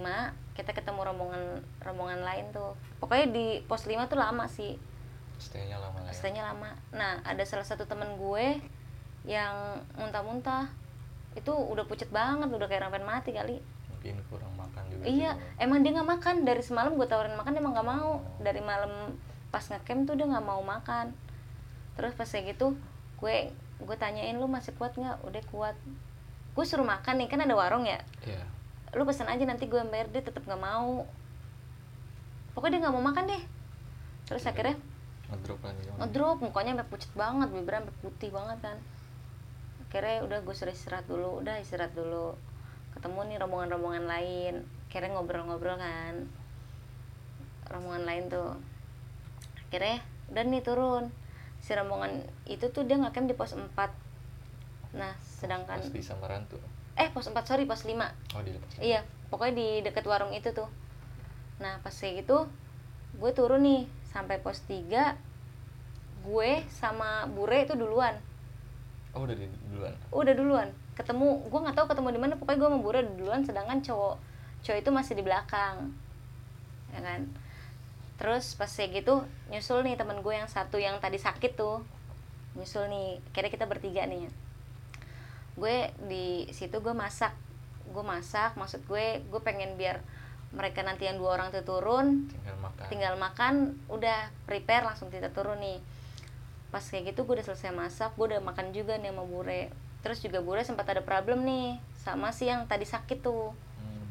kita 0.52 0.73
ketemu 0.73 1.00
rombongan 1.04 1.42
rombongan 1.80 2.21
lain 2.25 2.49
tuh 2.52 2.73
pokoknya 2.99 3.26
di 3.30 3.47
pos 3.64 3.85
5 3.85 4.09
tuh 4.09 4.18
lama 4.18 4.45
sih 4.49 4.76
Stay-nya 5.37 5.76
lama 5.76 5.99
lah 6.00 6.11
ya. 6.11 6.16
stay-nya 6.16 6.43
lama 6.45 6.71
nah 6.90 7.21
ada 7.23 7.45
salah 7.45 7.64
satu 7.64 7.85
teman 7.85 8.16
gue 8.16 8.61
yang 9.25 9.55
muntah-muntah 9.95 10.71
itu 11.35 11.52
udah 11.52 11.85
pucet 11.85 12.09
banget 12.09 12.49
udah 12.49 12.64
kayak 12.64 12.81
orang 12.83 12.93
pengen 12.97 13.09
mati 13.09 13.31
kali 13.31 13.59
Mungkin 13.97 14.23
kurang 14.31 14.52
makan 14.55 14.83
juga. 14.87 15.02
Iya, 15.02 15.31
sih. 15.35 15.66
emang 15.66 15.81
dia 15.83 15.90
nggak 15.90 16.07
makan 16.07 16.35
dari 16.47 16.62
semalam 16.62 16.95
gue 16.95 17.09
tawarin 17.09 17.35
makan 17.35 17.59
emang 17.59 17.73
nggak 17.75 17.88
mau. 17.90 18.23
Dari 18.38 18.61
malam 18.62 19.19
pas 19.50 19.64
ngecamp 19.66 20.07
tuh 20.07 20.14
dia 20.14 20.28
nggak 20.31 20.47
mau 20.47 20.62
makan. 20.62 21.11
Terus 21.99 22.14
pas 22.14 22.28
kayak 22.28 22.55
gitu, 22.55 22.76
gue 23.19 23.50
gue 23.83 23.97
tanyain 23.99 24.37
lu 24.37 24.47
masih 24.47 24.76
kuat 24.78 24.95
nggak? 24.95 25.26
Udah 25.26 25.43
kuat. 25.50 25.75
Gue 26.55 26.62
suruh 26.62 26.87
makan 26.87 27.19
nih 27.19 27.26
kan 27.26 27.43
ada 27.43 27.57
warung 27.59 27.83
ya. 27.83 27.99
Iya. 28.23 28.47
Lu 28.95 29.02
pesan 29.02 29.26
aja 29.26 29.43
nanti 29.43 29.66
gue 29.66 29.81
yang 29.81 29.90
bayar 29.90 30.07
dia 30.12 30.23
tetap 30.23 30.45
nggak 30.45 30.61
mau. 30.61 31.02
Pokoknya 32.55 32.78
dia 32.78 32.81
nggak 32.87 32.95
mau 32.95 33.05
makan 33.11 33.25
deh. 33.26 33.43
Terus 34.28 34.45
Iya. 34.45 34.55
akhirnya 34.55 34.76
Ngedrop 35.26 35.61
lagi. 35.66 35.83
dong. 35.83 35.97
ngedrop 35.99 36.38
mukanya 36.38 36.71
sampai 36.78 36.88
pucet 36.90 37.12
banget, 37.18 37.49
bibirnya 37.50 37.83
sampai 37.83 37.97
putih 37.99 38.30
banget 38.30 38.59
kan. 38.62 38.78
Akhirnya 39.87 40.16
udah 40.23 40.38
gue 40.42 40.54
suruh 40.54 40.75
istirahat 40.75 41.06
dulu, 41.11 41.42
udah 41.42 41.59
istirahat 41.59 41.92
dulu. 41.99 42.38
Ketemu 42.95 43.21
nih 43.28 43.37
rombongan-rombongan 43.42 44.04
lain, 44.06 44.54
akhirnya 44.87 45.11
ngobrol-ngobrol 45.18 45.76
kan. 45.78 46.30
Rombongan 47.66 48.04
lain 48.06 48.25
tuh. 48.30 48.54
Akhirnya 49.66 49.99
udah 50.30 50.42
nih 50.47 50.62
turun. 50.62 51.04
Si 51.59 51.75
rombongan 51.75 52.23
itu 52.47 52.71
tuh 52.71 52.87
dia 52.87 52.95
ngecamp 52.95 53.26
di 53.26 53.35
pos 53.35 53.59
4. 53.59 53.66
Nah, 54.95 55.12
sedangkan 55.23 55.83
Pas 55.83 55.90
di 55.90 56.02
Samaran 56.02 56.47
tuh. 56.47 56.62
eh 56.97 57.11
pos 57.11 57.26
4 57.26 57.35
sorry 57.42 57.66
pos 57.66 57.83
5. 57.83 57.99
Oh, 58.38 58.40
di 58.47 58.54
lepas. 58.54 58.78
Iya, 58.78 59.02
pokoknya 59.28 59.54
di 59.59 59.68
deket 59.83 60.06
warung 60.06 60.30
itu 60.30 60.54
tuh. 60.54 60.71
Nah, 61.59 61.83
pas 61.83 61.92
kayak 61.92 62.23
gitu, 62.25 62.47
gue 63.16 63.30
turun 63.35 63.64
nih 63.64 63.88
sampai 64.16 64.40
pos 64.40 64.64
3. 64.64 65.12
Gue 66.25 66.64
sama 66.73 67.28
Bure 67.28 67.68
itu 67.68 67.76
duluan. 67.76 68.16
Oh, 69.12 69.28
udah 69.28 69.37
di 69.37 69.44
duluan. 69.68 69.92
Udah 70.08 70.32
duluan. 70.32 70.68
Ketemu, 70.96 71.44
gue 71.52 71.61
nggak 71.61 71.76
tahu 71.76 71.87
ketemu 71.92 72.08
di 72.16 72.20
mana. 72.25 72.32
Pokoknya 72.40 72.58
gue 72.64 72.68
sama 72.73 72.80
Bure 72.80 73.00
duluan, 73.04 73.44
sedangkan 73.44 73.85
cowok 73.85 74.16
cowok 74.64 74.78
itu 74.80 74.90
masih 74.90 75.12
di 75.14 75.23
belakang. 75.23 75.92
Ya 76.96 77.00
kan? 77.04 77.28
Terus 78.16 78.56
pas 78.56 78.73
kayak 78.73 79.04
gitu, 79.04 79.28
nyusul 79.52 79.85
nih 79.85 80.00
temen 80.00 80.25
gue 80.25 80.35
yang 80.35 80.49
satu 80.49 80.80
yang 80.80 80.96
tadi 80.99 81.20
sakit 81.20 81.52
tuh. 81.54 81.85
Nyusul 82.56 82.88
nih, 82.88 83.20
kira 83.37 83.52
kita 83.52 83.68
bertiga 83.68 84.08
nih. 84.08 84.32
Gue 85.54 85.92
di 86.08 86.49
situ 86.56 86.80
gue 86.80 86.96
masak. 86.96 87.37
Gue 87.92 88.02
masak, 88.02 88.56
maksud 88.56 88.82
gue, 88.88 89.20
gue 89.20 89.40
pengen 89.44 89.76
biar 89.76 90.00
mereka 90.57 90.81
nanti 90.81 91.05
yang 91.05 91.17
dua 91.17 91.37
orang 91.37 91.49
tuh 91.51 91.63
turun, 91.63 92.25
Tinggal 92.27 92.57
makan. 92.59 92.85
tinggal 92.89 93.15
makan 93.15 93.55
udah 93.87 94.19
prepare 94.43 94.83
langsung 94.83 95.07
kita 95.07 95.29
turun 95.29 95.59
nih 95.59 95.79
pas 96.67 96.83
kayak 96.83 97.13
gitu 97.13 97.23
gue 97.23 97.37
udah 97.37 97.47
selesai 97.47 97.71
masak 97.71 98.11
gue 98.15 98.27
udah 98.27 98.41
makan 98.41 98.73
juga 98.73 98.97
nih 98.97 99.09
sama 99.09 99.23
Bure 99.23 99.69
terus 100.01 100.19
juga 100.19 100.41
Bure 100.41 100.61
sempat 100.61 100.85
ada 100.87 101.01
problem 101.01 101.43
nih 101.43 101.77
sama 101.95 102.31
si 102.31 102.47
yang 102.47 102.65
tadi 102.65 102.85
sakit 102.85 103.21
tuh 103.21 103.53
Hmm. 103.77 104.05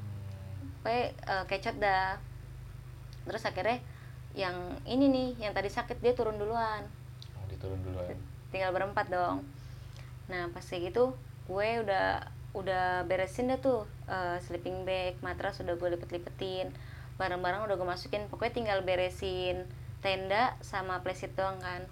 kayak 0.82 1.18
kecot 1.48 1.76
dah 1.76 2.16
terus 3.24 3.44
akhirnya 3.44 3.82
yang 4.34 4.54
ini 4.84 5.06
nih 5.08 5.30
yang 5.40 5.52
tadi 5.52 5.68
sakit 5.68 5.98
dia 5.98 6.12
turun 6.12 6.36
duluan 6.36 6.86
Oh, 7.34 7.46
diturun 7.46 7.82
duluan. 7.82 8.14
tinggal 8.50 8.70
berempat 8.70 9.10
dong 9.10 9.42
nah 10.26 10.46
pas 10.50 10.62
kayak 10.62 10.90
gitu 10.90 11.12
gue 11.46 11.70
udah 11.82 12.24
udah 12.56 13.04
beresin 13.04 13.52
dah 13.52 13.60
tuh 13.60 13.84
eh, 14.08 14.40
sleeping 14.40 14.88
bag 14.88 15.20
matras 15.20 15.60
udah 15.60 15.76
gue 15.76 15.90
lipet-lipetin 15.92 16.72
barang-barang 17.16 17.68
udah 17.68 17.76
gue 17.76 17.88
masukin 17.88 18.28
pokoknya 18.28 18.54
tinggal 18.56 18.80
beresin 18.82 19.68
tenda 20.00 20.56
sama 20.60 21.00
playset 21.00 21.36
doang 21.36 21.60
kan 21.60 21.84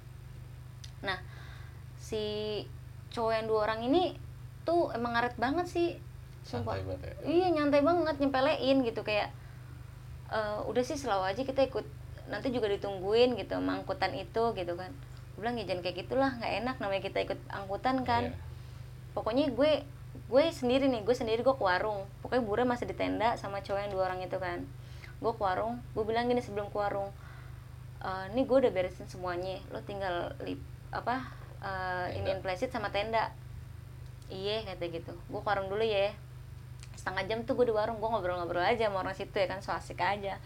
nah 1.03 1.19
si 1.99 2.63
cowok 3.11 3.31
yang 3.33 3.45
dua 3.45 3.59
orang 3.65 3.83
ini 3.83 4.15
tuh 4.63 4.91
emang 4.91 5.13
ngaret 5.13 5.35
banget 5.35 5.67
sih 5.67 5.89
sumpah 6.43 6.75
Santai 6.75 6.83
banget 6.85 6.99
ya. 7.03 7.13
iya 7.23 7.47
nyantai 7.51 7.81
banget 7.81 8.15
nyempelein 8.19 8.77
gitu 8.83 9.03
kayak 9.03 9.31
"Eh, 10.27 10.59
udah 10.63 10.83
sih 10.83 10.95
selalu 10.95 11.23
aja 11.29 11.41
kita 11.43 11.61
ikut 11.63 11.83
nanti 12.27 12.51
juga 12.51 12.71
ditungguin 12.71 13.35
gitu 13.35 13.59
sama 13.59 13.79
angkutan 13.79 14.15
itu 14.15 14.43
gitu 14.55 14.73
kan 14.75 14.91
gue 15.33 15.39
bilang 15.39 15.55
ya 15.55 15.65
jangan 15.65 15.81
kayak 15.81 15.97
gitulah 16.03 16.31
nggak 16.35 16.53
enak 16.63 16.75
namanya 16.79 17.03
kita 17.03 17.19
ikut 17.21 17.39
angkutan 17.49 18.03
kan 18.03 18.23
Iya. 18.31 18.39
pokoknya 19.11 19.45
gue 19.51 19.71
gue 20.31 20.43
sendiri 20.49 20.87
nih 20.87 21.03
gue 21.03 21.15
sendiri 21.15 21.41
gue 21.43 21.55
ke 21.55 21.63
warung. 21.63 22.07
Pokoknya 22.23 22.43
bure 22.43 22.63
masih 22.63 22.87
di 22.87 22.95
tenda 22.95 23.35
sama 23.35 23.59
cowok 23.59 23.79
yang 23.83 23.91
dua 23.91 24.03
orang 24.11 24.19
itu 24.23 24.37
kan. 24.39 24.63
Gue 25.19 25.31
ke 25.35 25.41
warung 25.43 25.79
gue 25.95 26.03
bilang 26.03 26.27
gini 26.27 26.39
sebelum 26.43 26.67
ke 26.71 26.77
warung 26.79 27.11
"Eh, 28.03 28.25
nih 28.35 28.43
gue 28.43 28.57
udah 28.67 28.71
beresin 28.73 29.07
semuanya. 29.07 29.59
Lo 29.71 29.79
tinggal 29.83 30.35
lip 30.43 30.59
apa 30.91 31.23
eh, 31.63 31.67
Tenda. 32.11 32.17
iniin 32.19 32.39
playset 32.43 32.71
sama 32.71 32.91
tenda. 32.91 33.31
Iya 34.31 34.63
kata 34.67 34.83
gitu. 34.91 35.13
Gue 35.31 35.39
ke 35.43 35.47
warung 35.47 35.67
dulu 35.71 35.83
ya. 35.83 36.11
Setengah 36.99 37.23
jam 37.27 37.39
tuh 37.47 37.55
gue 37.59 37.71
di 37.71 37.75
warung 37.75 37.99
gue 37.99 38.09
ngobrol-ngobrol 38.09 38.63
aja 38.63 38.87
sama 38.91 39.03
orang 39.03 39.15
situ 39.15 39.35
ya 39.35 39.47
kan 39.47 39.59
so 39.63 39.71
asik 39.75 39.99
aja. 40.03 40.39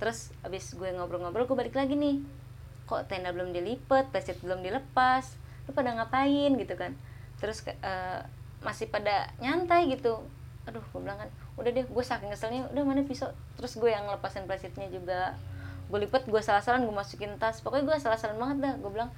Terus 0.00 0.32
abis 0.44 0.72
gue 0.76 0.88
ngobrol-ngobrol 0.92 1.44
gue 1.48 1.56
balik 1.56 1.76
lagi 1.76 1.96
nih. 1.96 2.20
Kok 2.88 3.08
tenda 3.08 3.32
belum 3.32 3.52
dilipet 3.56 4.08
playset 4.12 4.36
belum 4.44 4.60
dilepas? 4.60 5.24
Lu 5.68 5.72
pada 5.76 5.92
ngapain? 5.96 6.52
gitu 6.56 6.74
kan. 6.76 6.96
Terus 7.40 7.60
eh, 7.68 8.20
masih 8.62 8.88
pada 8.88 9.28
nyantai 9.42 9.90
gitu. 9.90 10.22
Aduh 10.66 10.82
gue 10.82 11.00
bilang 11.02 11.18
kan 11.18 11.30
udah 11.58 11.70
deh 11.74 11.84
gue 11.84 12.04
saking 12.04 12.30
keselnya 12.30 12.66
udah 12.70 12.82
mana 12.86 13.02
pisau. 13.02 13.30
Terus 13.58 13.76
gue 13.76 13.90
yang 13.90 14.06
ngelepasin 14.06 14.46
playsetnya 14.46 14.88
juga. 14.88 15.34
Gue 15.90 16.06
lipet 16.06 16.24
gue 16.26 16.40
salah-salah 16.40 16.80
gue 16.80 16.94
masukin 16.94 17.36
tas. 17.36 17.60
Pokoknya 17.60 17.92
gue 17.92 17.96
salah-salah 17.98 18.38
banget 18.38 18.58
dah. 18.62 18.74
Gue 18.78 18.90
bilang 18.94 19.10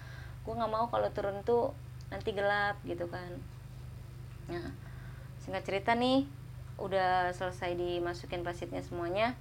gue 0.45 0.53
nggak 0.53 0.73
mau 0.73 0.89
kalau 0.89 1.09
turun 1.13 1.41
tuh 1.45 1.77
nanti 2.09 2.33
gelap 2.33 2.81
gitu 2.85 3.07
kan. 3.09 3.33
Nah 4.49 4.73
singkat 5.41 5.69
cerita 5.69 5.93
nih 5.93 6.25
udah 6.81 7.31
selesai 7.37 7.77
dimasukin 7.77 8.43
plastiknya 8.43 8.81
semuanya. 8.81 9.37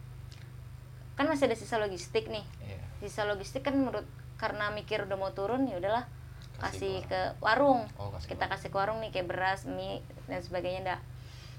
Kan 1.15 1.31
masih 1.31 1.47
ada 1.47 1.57
sisa 1.57 1.79
logistik 1.79 2.27
nih. 2.27 2.45
Iya. 2.63 2.79
sisa 3.03 3.27
logistik 3.27 3.67
kan 3.67 3.75
menurut 3.75 4.07
karena 4.39 4.71
mikir 4.71 5.03
udah 5.03 5.17
mau 5.19 5.31
turun 5.35 5.67
ya 5.67 5.79
udahlah 5.79 6.07
Kasih 6.55 7.01
kasih 7.01 7.07
ke 7.07 7.21
warung. 7.39 7.85
Oh, 7.95 8.09
kasih 8.11 8.27
kita 8.29 8.45
kasih 8.47 8.69
ke 8.69 8.75
warung. 8.75 8.99
nih 8.99 9.09
kayak 9.09 9.27
beras 9.27 9.65
mie 9.65 9.99
dan 10.25 10.39
sebagainya 10.39 10.81
dah 10.85 10.99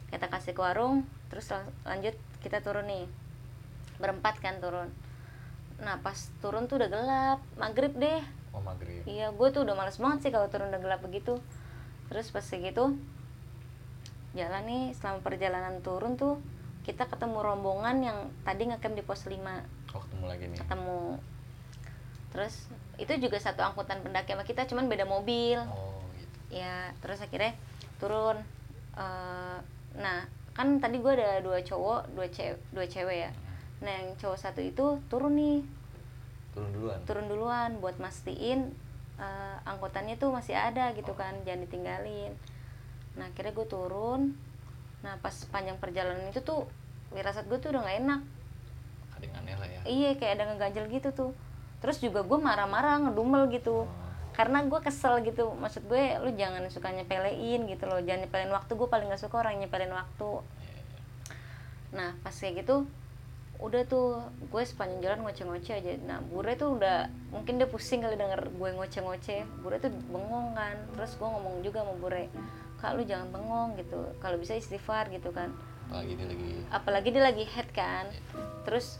kita 0.08 0.28
kasih 0.28 0.52
ke 0.52 0.60
warung 0.60 1.02
terus 1.26 1.48
lang- 1.48 1.74
lanjut 1.82 2.14
kita 2.40 2.60
turun 2.60 2.84
nih. 2.84 3.04
Berempat 3.96 4.38
kan 4.38 4.58
turun. 4.58 4.90
Nah 5.76 5.98
pas 5.98 6.14
turun 6.38 6.64
tuh 6.64 6.78
udah 6.78 6.88
gelap. 6.88 7.38
Maghrib 7.54 7.92
deh. 7.92 8.22
Oh, 8.50 8.62
maghrib. 8.62 9.02
Iya, 9.04 9.30
gue 9.30 9.48
tuh 9.50 9.62
udah 9.62 9.74
males 9.74 9.98
banget 9.98 10.18
sih 10.20 10.30
kalau 10.30 10.46
turun 10.46 10.70
udah 10.70 10.78
gelap 10.78 11.00
begitu. 11.00 11.42
Terus 12.06 12.30
pas 12.30 12.42
segitu 12.42 12.94
jalan 14.32 14.62
nih 14.64 14.84
selama 14.92 15.18
perjalanan 15.20 15.78
turun 15.80 16.14
tuh 16.14 16.38
kita 16.82 17.06
ketemu 17.06 17.38
rombongan 17.40 17.96
yang 17.98 18.18
tadi 18.42 18.66
ngecamp 18.66 18.92
di 18.92 19.00
pos 19.00 19.24
5 19.24 19.40
Oh, 19.90 20.00
ketemu 20.00 20.24
lagi 20.26 20.44
nih. 20.48 20.58
ketemu. 20.58 21.18
Terus 22.30 22.54
itu 22.96 23.12
juga 23.18 23.36
satu 23.36 23.60
angkutan 23.60 24.00
pendaki 24.00 24.32
sama 24.32 24.42
kita 24.42 24.64
cuman 24.64 24.86
beda 24.86 25.04
mobil. 25.04 25.58
Oh, 25.66 25.98
gitu. 26.14 26.60
Ya, 26.60 26.92
terus 27.00 27.18
akhirnya 27.18 27.52
turun. 27.98 28.38
Eh, 28.94 29.58
nah, 29.96 30.20
kan 30.52 30.78
tadi 30.78 30.98
gue 30.98 31.12
ada 31.12 31.42
dua 31.42 31.58
cowok, 31.60 32.14
dua 32.14 32.26
cewek, 32.28 32.58
dua 32.70 32.86
cewek 32.86 33.18
ya. 33.26 33.30
Nah, 33.82 33.90
yang 33.90 34.14
cowok 34.16 34.38
satu 34.38 34.60
itu 34.60 34.98
turun 35.06 35.34
nih 35.34 35.60
Turun 36.54 36.70
duluan. 36.70 36.98
turun 37.02 37.26
duluan 37.26 37.70
buat 37.82 37.98
mastiin 37.98 38.70
eh, 39.18 39.56
angkutannya 39.66 40.14
tuh 40.14 40.30
masih 40.30 40.54
ada 40.54 40.94
gitu 40.94 41.10
kan 41.14 41.34
jangan 41.42 41.66
ditinggalin 41.66 42.30
nah 43.14 43.26
akhirnya 43.26 43.50
gue 43.50 43.66
turun 43.66 44.38
nah 45.02 45.18
pas 45.18 45.34
panjang 45.50 45.74
perjalanan 45.78 46.30
itu 46.30 46.42
tuh 46.42 46.66
wirasat 47.10 47.46
gue 47.46 47.58
tuh 47.58 47.74
udah 47.74 47.82
nggak 47.82 47.98
enak 48.06 48.20
Ada 49.12 49.24
yang 49.26 49.34
aneh 49.42 49.54
lah 49.58 49.66
ya. 49.66 49.80
iya 49.82 50.10
kayak 50.14 50.32
ada 50.38 50.44
ngeganjel 50.50 50.86
gitu 50.90 51.08
tuh 51.10 51.30
terus 51.84 52.00
juga 52.00 52.24
gue 52.24 52.38
marah-marah 52.40 53.04
ngedumel 53.04 53.52
gitu. 53.52 53.84
Karena 54.32 54.64
gue 54.64 54.80
kesel 54.80 55.20
gitu. 55.20 55.52
Maksud 55.52 55.84
gue 55.84 56.16
lu 56.24 56.32
jangan 56.32 56.64
suka 56.72 56.88
nyepelein 56.96 57.68
gitu 57.68 57.84
loh. 57.84 58.00
Jangan 58.00 58.24
nyepelin 58.24 58.50
waktu. 58.56 58.72
Gue 58.72 58.88
paling 58.88 59.12
gak 59.12 59.20
suka 59.20 59.44
orang 59.44 59.60
nyepelin 59.60 59.92
waktu. 59.92 60.40
Nah 61.92 62.16
pas 62.24 62.32
kayak 62.32 62.64
gitu 62.64 62.88
udah 63.62 63.86
tuh 63.86 64.18
gue 64.50 64.62
sepanjang 64.66 64.98
jalan 65.04 65.28
ngoceh-ngoceh 65.28 65.74
aja. 65.76 65.92
Nah 66.08 66.18
Bure 66.24 66.56
tuh 66.56 66.80
udah 66.80 67.06
mungkin 67.30 67.60
dia 67.60 67.68
pusing 67.68 68.00
kali 68.00 68.16
denger 68.16 68.48
gue 68.48 68.70
ngoceh-ngoceh. 68.80 69.44
Bure 69.60 69.76
tuh 69.76 69.92
bengong 70.08 70.56
kan. 70.56 70.80
Terus 70.96 71.20
gue 71.20 71.28
ngomong 71.28 71.60
juga 71.60 71.84
sama 71.84 71.94
Bure 72.00 72.32
kak 72.80 72.96
lu 72.96 73.04
jangan 73.04 73.28
bengong 73.28 73.76
gitu. 73.76 74.00
Kalau 74.24 74.40
bisa 74.40 74.56
istighfar 74.56 75.12
gitu 75.12 75.30
kan. 75.36 75.52
Apalagi 75.92 76.16
dia 76.16 76.26
lagi 76.26 76.50
apalagi 76.72 77.08
dia 77.12 77.22
lagi 77.22 77.44
head 77.44 77.68
kan. 77.70 78.10
Terus 78.66 78.98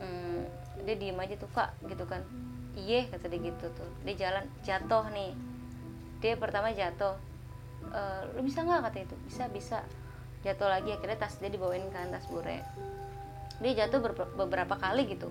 hmm, 0.00 0.48
dia 0.90 0.98
diem 0.98 1.14
aja 1.14 1.38
tuh 1.38 1.46
kak 1.54 1.70
gitu 1.86 2.02
kan. 2.10 2.26
Iya 2.74 3.06
kata 3.06 3.30
dia 3.30 3.40
gitu 3.46 3.66
tuh. 3.70 3.90
Dia 4.02 4.14
jalan 4.18 4.44
jatuh 4.66 5.06
nih. 5.14 5.30
Dia 6.18 6.34
pertama 6.34 6.74
jatuh. 6.74 7.14
E, 7.94 8.02
lu 8.34 8.42
bisa 8.42 8.66
nggak? 8.66 8.90
kata 8.90 8.98
itu. 9.06 9.14
Bisa 9.30 9.46
bisa. 9.46 9.78
Jatuh 10.42 10.66
lagi 10.66 10.90
akhirnya 10.90 11.14
tas 11.14 11.38
dia 11.38 11.46
dibawain 11.46 11.86
ke 11.86 11.98
tas 12.10 12.26
bure. 12.26 12.58
Dia 13.62 13.72
jatuh 13.86 14.02
ber- 14.02 14.34
beberapa 14.34 14.74
kali 14.74 15.06
gitu. 15.06 15.30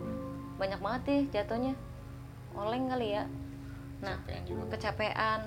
Banyak 0.56 0.80
banget 0.80 1.02
deh 1.04 1.22
jatuhnya. 1.36 1.76
Oleng 2.56 2.88
kali 2.88 3.20
ya. 3.20 3.28
Nah 4.00 4.16
kecapean 4.24 4.44
juga 4.48 4.64
kecapean. 4.80 5.42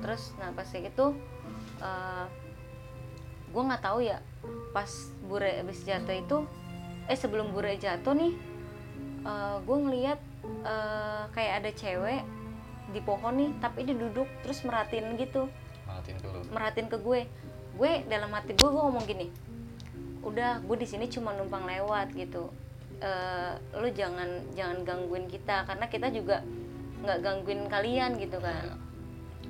Terus 0.00 0.32
nah 0.40 0.48
pas 0.56 0.64
kayak 0.64 0.96
gitu 0.96 1.12
uh, 1.84 2.26
gue 3.52 3.62
nggak 3.62 3.84
tahu 3.84 4.00
ya 4.00 4.16
pas 4.72 4.88
bure 5.28 5.60
abis 5.60 5.84
jatuh 5.84 6.16
itu 6.16 6.38
eh 7.10 7.18
sebelum 7.18 7.52
bure 7.52 7.76
jatuh 7.76 8.16
nih 8.16 8.32
uh, 9.26 9.56
gue 9.62 9.78
ngeliat 9.78 10.20
uh, 10.66 11.24
kayak 11.34 11.62
ada 11.62 11.70
cewek 11.74 12.22
di 12.92 13.00
pohon 13.00 13.34
nih 13.38 13.50
tapi 13.62 13.88
dia 13.88 13.96
duduk 13.96 14.28
terus 14.44 14.60
merhatiin 14.66 15.16
gitu. 15.16 15.48
Matiin 15.88 16.18
dulu 16.20 16.38
merhatiin 16.52 16.88
ke 16.90 16.98
gue. 17.00 17.20
Gue 17.72 17.92
dalam 18.06 18.30
hati 18.36 18.52
gue 18.52 18.68
gue 18.68 18.82
ngomong 18.82 19.06
gini 19.08 19.32
udah 20.22 20.62
gue 20.62 20.76
di 20.78 20.86
sini 20.86 21.10
cuma 21.10 21.34
numpang 21.34 21.66
lewat 21.66 22.14
gitu. 22.14 22.52
Eh 23.02 23.52
lu 23.74 23.88
jangan 23.90 24.28
jangan 24.54 24.86
gangguin 24.86 25.26
kita 25.26 25.66
karena 25.66 25.90
kita 25.90 26.14
juga 26.14 26.46
nggak 27.02 27.18
gangguin 27.22 27.66
kalian 27.66 28.20
gitu 28.20 28.38
kan. 28.38 28.78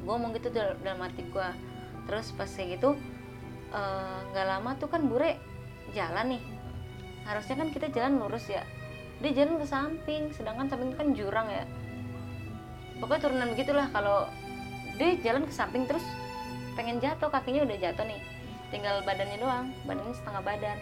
Gue 0.00 0.12
ngomong 0.12 0.32
gitu 0.32 0.48
dal- 0.48 0.78
dalam 0.80 1.02
hati 1.02 1.28
gue 1.28 1.48
terus 2.08 2.34
pas 2.34 2.48
kayak 2.50 2.78
gitu 2.80 2.98
eh, 3.70 4.18
nggak 4.32 4.46
lama 4.48 4.70
tuh 4.80 4.88
kan 4.88 5.04
bure 5.04 5.36
jalan 5.92 6.38
nih. 6.38 6.42
Harusnya 7.22 7.54
kan 7.58 7.68
kita 7.70 7.86
jalan 7.94 8.18
lurus 8.18 8.48
ya 8.50 8.62
dia 9.22 9.32
jalan 9.32 9.62
ke 9.62 9.66
samping 9.66 10.22
sedangkan 10.34 10.66
samping 10.66 10.90
kan 10.98 11.14
jurang 11.14 11.46
ya. 11.48 11.64
Pokoknya 12.98 13.20
turunan 13.22 13.48
begitulah 13.54 13.86
kalau 13.94 14.26
dia 14.98 15.18
jalan 15.22 15.46
ke 15.46 15.54
samping 15.54 15.86
terus 15.86 16.02
pengen 16.74 16.98
jatuh 16.98 17.30
kakinya 17.30 17.62
udah 17.62 17.78
jatuh 17.78 18.04
nih. 18.04 18.20
Tinggal 18.74 19.06
badannya 19.06 19.38
doang 19.38 19.66
badannya 19.86 20.14
setengah 20.14 20.42
badan. 20.42 20.78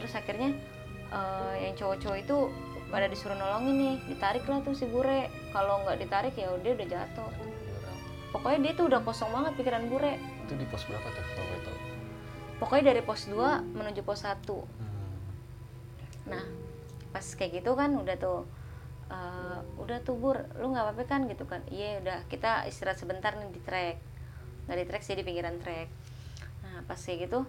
Terus 0.00 0.12
akhirnya 0.16 0.50
eh, 1.12 1.54
yang 1.68 1.74
cowok-cowok 1.76 2.18
itu 2.18 2.36
pada 2.88 3.04
disuruh 3.04 3.36
nolongin 3.36 3.76
nih 3.76 3.96
ditarik 4.16 4.48
lah 4.48 4.64
tuh 4.64 4.72
si 4.72 4.88
bure. 4.88 5.28
Kalau 5.52 5.84
nggak 5.84 6.00
ditarik 6.00 6.34
ya 6.34 6.48
dia 6.64 6.72
udah 6.72 6.88
jatuh. 6.88 7.30
Pokoknya 8.32 8.58
dia 8.64 8.72
tuh 8.76 8.92
udah 8.92 9.00
kosong 9.04 9.28
banget 9.28 9.52
pikiran 9.60 9.84
bure. 9.92 10.16
Itu 10.48 10.56
di 10.56 10.64
pos 10.68 10.84
berapa 10.88 11.08
tuh 11.12 11.24
kalau 11.36 11.60
tahu? 11.64 11.78
Pokoknya 12.58 12.84
dari 12.90 13.02
pos 13.06 13.30
2 13.30 13.76
menuju 13.76 14.02
pos 14.02 14.26
1 14.26 14.88
nah 16.28 16.44
pas 17.18 17.26
kayak 17.34 17.58
gitu 17.58 17.74
kan 17.74 17.90
udah 17.98 18.14
tuh 18.22 18.46
eh, 19.10 19.58
udah 19.82 19.98
tuh 20.06 20.14
bur 20.14 20.38
lu 20.62 20.70
nggak 20.70 20.86
apa-apa 20.86 21.04
kan 21.10 21.26
gitu 21.26 21.42
kan? 21.50 21.66
Iya 21.66 21.98
udah 22.06 22.18
kita 22.30 22.70
istirahat 22.70 23.02
sebentar 23.02 23.34
nih 23.34 23.50
di 23.50 23.60
trek 23.66 23.98
nggak 24.70 24.78
di 24.78 24.86
trek 24.86 25.02
sih 25.02 25.18
di 25.18 25.26
pinggiran 25.26 25.58
trek 25.58 25.90
nah 26.62 26.84
pas 26.84 27.00
kayak 27.00 27.26
gitu 27.26 27.48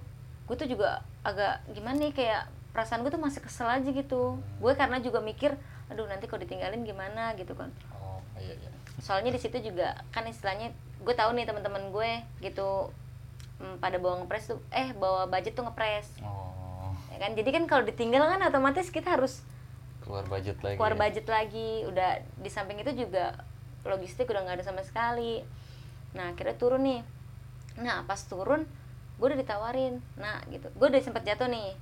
gue 0.49 0.55
tuh 0.57 0.65
juga 0.65 1.05
agak 1.21 1.61
gimana 1.77 2.09
nih 2.09 2.13
kayak 2.15 2.49
perasaan 2.73 3.05
gue 3.05 3.11
tuh 3.13 3.21
masih 3.21 3.41
kesel 3.45 3.69
aja 3.69 3.85
gitu. 3.85 4.37
Gue 4.61 4.73
karena 4.73 4.97
juga 5.01 5.21
mikir 5.21 5.53
aduh 5.89 6.05
nanti 6.05 6.29
kalau 6.29 6.41
ditinggalin 6.41 6.85
gimana? 6.85 7.33
gitu 7.37 7.53
kan. 7.57 7.69
Oh 7.93 8.21
iya 8.37 8.53
iya. 8.57 8.71
Soalnya 9.01 9.33
di 9.33 9.41
situ 9.41 9.57
juga 9.61 10.05
kan 10.13 10.25
istilahnya 10.25 10.73
gue 11.01 11.15
tahu 11.17 11.37
nih 11.37 11.45
teman-teman 11.49 11.93
gue 11.93 12.11
gitu 12.45 12.89
hmm, 13.61 13.77
pada 13.77 14.01
bawa 14.01 14.25
ngepres 14.25 14.49
tuh 14.53 14.59
eh 14.73 14.93
bawa 14.97 15.29
budget 15.29 15.53
tuh 15.53 15.65
ngepres. 15.65 16.07
Oh. 16.21 16.93
Ya 17.13 17.17
kan? 17.21 17.37
Jadi 17.37 17.49
kan 17.53 17.63
kalau 17.65 17.83
ditinggal 17.85 18.25
kan 18.25 18.41
otomatis 18.45 18.89
kita 18.93 19.17
harus 19.17 19.45
keluar 20.09 20.25
budget 20.25 20.57
lagi 20.65 20.75
keluar 20.81 20.95
ya? 20.97 20.99
budget 21.05 21.27
lagi 21.29 21.69
udah 21.85 22.11
di 22.41 22.49
samping 22.49 22.81
itu 22.81 23.05
juga 23.05 23.45
logistik 23.85 24.25
udah 24.27 24.41
nggak 24.43 24.57
ada 24.59 24.65
sama 24.65 24.81
sekali. 24.83 25.45
Nah 26.17 26.33
akhirnya 26.33 26.57
turun 26.57 26.81
nih. 26.83 27.01
Nah 27.79 28.03
pas 28.03 28.19
turun 28.25 28.65
gue 29.21 29.27
udah 29.29 29.39
ditawarin. 29.39 30.01
Nah 30.17 30.41
gitu. 30.51 30.67
Gue 30.75 30.91
udah 30.91 30.99
sempet 30.99 31.23
jatuh 31.23 31.47
nih 31.47 31.77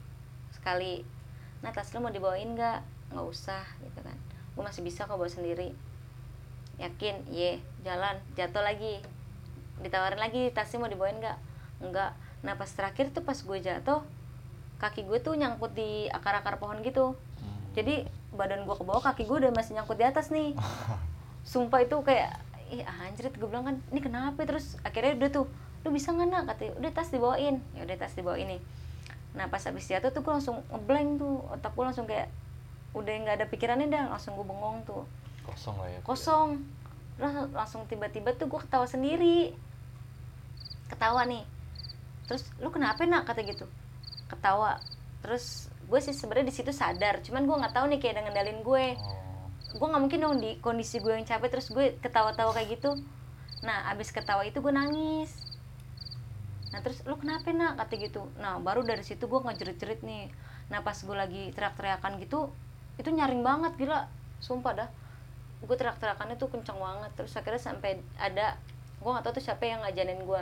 sekali. 0.53 1.01
Nah 1.63 1.73
tas 1.73 1.89
lu 1.95 2.03
mau 2.03 2.13
dibawain 2.13 2.53
nggak? 2.53 2.79
Nggak 3.15 3.25
usah 3.25 3.63
gitu 3.81 3.99
kan. 4.03 4.17
Gue 4.53 4.63
masih 4.67 4.83
bisa 4.83 5.07
kok 5.07 5.17
bawa 5.17 5.29
sendiri. 5.31 5.73
Yakin? 6.77 7.31
Iya 7.31 7.63
jalan. 7.81 8.21
Jatuh 8.37 8.61
lagi. 8.61 9.01
Ditawarin 9.81 10.21
lagi 10.21 10.51
tasnya 10.53 10.83
mau 10.83 10.91
dibawain 10.91 11.17
nggak? 11.17 11.37
Nggak. 11.81 12.11
Nah 12.45 12.53
pas 12.59 12.69
terakhir 12.69 13.09
tuh 13.15 13.23
pas 13.25 13.37
gue 13.37 13.57
jatuh 13.57 14.03
kaki 14.77 15.09
gue 15.09 15.17
tuh 15.25 15.33
nyangkut 15.33 15.73
di 15.73 16.05
akar-akar 16.13 16.61
pohon 16.61 16.85
gitu. 16.85 17.17
Hmm. 17.41 17.57
jadi 17.73 18.05
badan 18.35 18.67
gue 18.67 18.75
ke 18.75 18.83
bawah 18.83 19.03
kaki 19.03 19.23
gue 19.23 19.37
udah 19.47 19.51
masih 19.55 19.79
nyangkut 19.79 19.97
di 19.99 20.05
atas 20.05 20.33
nih. 20.33 20.57
Sumpah 21.51 21.83
itu 21.83 21.95
kayak 22.03 22.43
ih 22.67 22.83
anjrit 22.83 23.31
gue 23.31 23.47
bilang 23.47 23.63
kan 23.63 23.75
ini 23.93 23.99
kenapa? 24.03 24.43
Terus 24.43 24.75
akhirnya 24.83 25.15
udah 25.15 25.29
tuh 25.31 25.45
lu 25.87 25.89
bisa 25.95 26.11
nggak 26.11 26.27
nak? 26.27 26.43
Katanya 26.51 26.71
udah 26.83 26.91
tas 26.91 27.09
dibawain. 27.13 27.55
Ya 27.77 27.81
udah 27.87 27.95
tas 27.95 28.13
dibawain 28.17 28.47
nih. 28.57 28.61
Nah 29.37 29.45
pas 29.47 29.63
habis 29.63 29.87
jatuh 29.87 30.11
tuh 30.11 30.25
gue 30.25 30.33
langsung 30.33 30.59
ngeblank 30.73 31.21
tuh 31.21 31.35
otak 31.53 31.71
gue 31.71 31.85
langsung 31.85 32.05
kayak 32.09 32.27
udah 32.97 33.13
nggak 33.13 33.35
ada 33.37 33.45
pikirannya 33.47 33.87
dah 33.87 34.11
langsung 34.11 34.35
gue 34.35 34.43
bengong 34.43 34.83
tuh. 34.83 35.03
Kosong 35.47 35.75
lah 35.79 35.87
ya 35.87 35.99
kosong. 36.03 36.49
Terus 37.17 37.33
langsung 37.55 37.87
tiba-tiba 37.87 38.35
tuh 38.35 38.51
gue 38.51 38.59
ketawa 38.59 38.85
sendiri. 38.89 39.55
Ketawa 40.91 41.23
nih. 41.23 41.43
Terus 42.27 42.43
lu 42.59 42.67
kenapa 42.69 43.07
nak? 43.07 43.23
Kata 43.23 43.41
gitu. 43.47 43.65
Ketawa. 44.27 44.75
Terus 45.23 45.71
gue 45.87 45.99
sih 46.03 46.11
sebenarnya 46.11 46.51
di 46.51 46.55
situ 46.55 46.75
sadar 46.75 47.23
cuman 47.23 47.47
gue 47.47 47.55
nggak 47.63 47.73
tahu 47.73 47.85
nih 47.87 47.99
kayak 48.03 48.27
ngendalin 48.27 48.59
gue. 48.59 48.85
Oh. 48.99 49.79
Gue 49.79 49.87
nggak 49.87 50.01
mungkin 50.03 50.19
dong 50.19 50.35
di 50.43 50.59
kondisi 50.59 50.99
gue 50.99 51.15
yang 51.15 51.23
capek 51.23 51.47
terus 51.47 51.71
gue 51.71 51.95
ketawa-tawa 52.03 52.51
kayak 52.51 52.79
gitu. 52.79 52.99
Nah 53.63 53.87
abis 53.91 54.11
ketawa 54.11 54.43
itu 54.43 54.59
gue 54.59 54.73
nangis. 54.75 55.31
Nah 56.75 56.83
terus 56.83 56.99
lu 57.07 57.15
kenapa 57.15 57.47
nak? 57.55 57.79
kata 57.79 57.93
gitu. 58.03 58.27
Nah 58.35 58.59
baru 58.59 58.83
dari 58.83 59.03
situ 59.03 59.31
gue 59.31 59.39
ngejerit-jerit 59.39 60.03
nih. 60.03 60.27
Nah 60.67 60.83
pas 60.83 60.99
gue 60.99 61.15
lagi 61.15 61.55
teriak-teriakan 61.55 62.19
gitu 62.19 62.51
itu 62.99 63.07
nyaring 63.07 63.39
banget 63.39 63.79
gila. 63.79 64.11
Sumpah 64.43 64.73
dah. 64.75 64.89
Gue 65.63 65.75
teriak-teriakannya 65.79 66.35
tuh 66.35 66.51
kenceng 66.51 66.77
banget. 66.83 67.15
Terus 67.15 67.31
akhirnya 67.39 67.63
sampai 67.63 68.03
ada 68.19 68.59
gue 68.99 69.07
nggak 69.07 69.23
tahu 69.23 69.39
tuh 69.39 69.43
siapa 69.47 69.63
yang 69.63 69.79
ngajarin 69.87 70.19
gue. 70.27 70.41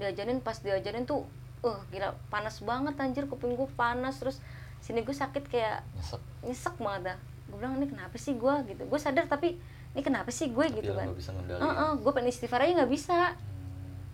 Diajarin 0.00 0.40
pas 0.40 0.56
diajarin 0.56 1.04
tuh 1.04 1.28
uh 1.64 1.78
gila 1.88 2.12
panas 2.28 2.60
banget 2.60 2.94
anjir 3.00 3.24
kuping 3.30 3.56
gue 3.56 3.68
panas. 3.78 4.18
Terus 4.20 4.42
sini 4.82 5.02
gue 5.02 5.14
sakit 5.14 5.44
kayak 5.48 5.86
nyesek. 5.96 6.22
nyesek 6.44 6.74
banget 6.76 7.14
dah. 7.14 7.18
Gue 7.48 7.56
bilang 7.62 7.78
ini 7.80 7.86
kenapa 7.88 8.16
sih 8.20 8.36
gue 8.36 8.54
gitu. 8.68 8.82
Gue 8.84 9.00
sadar 9.00 9.30
tapi 9.30 9.56
ini 9.96 10.02
kenapa 10.04 10.28
sih 10.28 10.52
gue 10.52 10.66
gitu 10.76 10.92
kan. 10.92 11.08
bisa 11.16 11.32
ngendalin. 11.32 11.62
Heeh, 11.62 11.90
gue 12.02 12.12
pengen 12.12 12.28
istighfar 12.28 12.60
aja 12.64 12.72
nggak 12.84 12.92
bisa. 12.92 13.18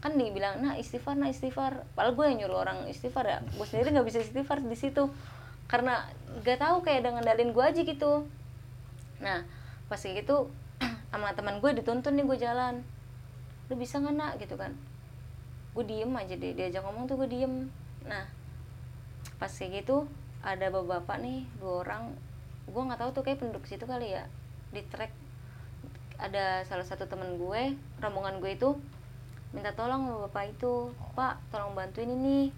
Kan 0.03 0.19
nih 0.19 0.31
bilang 0.31 0.63
nah 0.63 0.75
istighfar 0.79 1.19
nah 1.19 1.29
istighfar. 1.31 1.87
Padahal 1.99 2.15
gue 2.15 2.25
yang 2.31 2.39
nyuruh 2.47 2.59
orang 2.63 2.79
istighfar 2.87 3.25
ya. 3.27 3.39
Gue 3.59 3.67
sendiri 3.67 3.91
nggak 3.95 4.07
bisa 4.07 4.23
istighfar 4.23 4.63
di 4.63 4.79
situ. 4.79 5.11
Karena 5.67 6.05
gak 6.45 6.61
tahu 6.61 6.85
kayak 6.85 7.01
dengan 7.09 7.25
dalin 7.25 7.57
gue 7.57 7.65
aja 7.65 7.81
gitu. 7.81 8.29
Nah 9.25 9.43
pas 9.89 10.01
kayak 10.01 10.25
gitu 10.25 10.49
sama 11.13 11.33
teman 11.33 11.59
gue 11.59 11.71
dituntun 11.75 12.15
nih 12.15 12.25
gue 12.29 12.39
jalan. 12.39 12.85
Lu 13.71 13.75
bisa 13.75 13.99
nggak 13.99 14.15
nak? 14.15 14.33
Gitu 14.39 14.55
kan 14.55 14.77
gue 15.73 15.85
diem 15.89 16.13
aja 16.13 16.35
deh 16.37 16.53
diajak 16.53 16.83
ngomong 16.85 17.09
tuh 17.09 17.17
gue 17.21 17.29
diem. 17.29 17.69
Nah 18.05 18.27
pas 19.39 19.51
kayak 19.51 19.83
gitu 19.83 20.07
ada 20.43 20.71
bapak-bapak 20.71 21.19
nih 21.23 21.47
dua 21.59 21.83
orang 21.87 22.15
gue 22.71 22.83
nggak 22.83 22.99
tahu 22.99 23.11
tuh 23.11 23.23
kayak 23.27 23.43
penduduk 23.43 23.67
situ 23.67 23.83
kali 23.87 24.15
ya 24.15 24.27
di 24.71 24.83
trek 24.87 25.11
ada 26.19 26.63
salah 26.63 26.87
satu 26.87 27.11
temen 27.11 27.35
gue 27.35 27.75
rombongan 27.99 28.39
gue 28.39 28.55
itu 28.55 28.79
minta 29.53 29.75
tolong 29.77 30.07
sama 30.09 30.19
bapak 30.31 30.57
itu 30.57 30.95
pak 31.19 31.43
tolong 31.53 31.77
bantuin 31.77 32.09
ini 32.09 32.55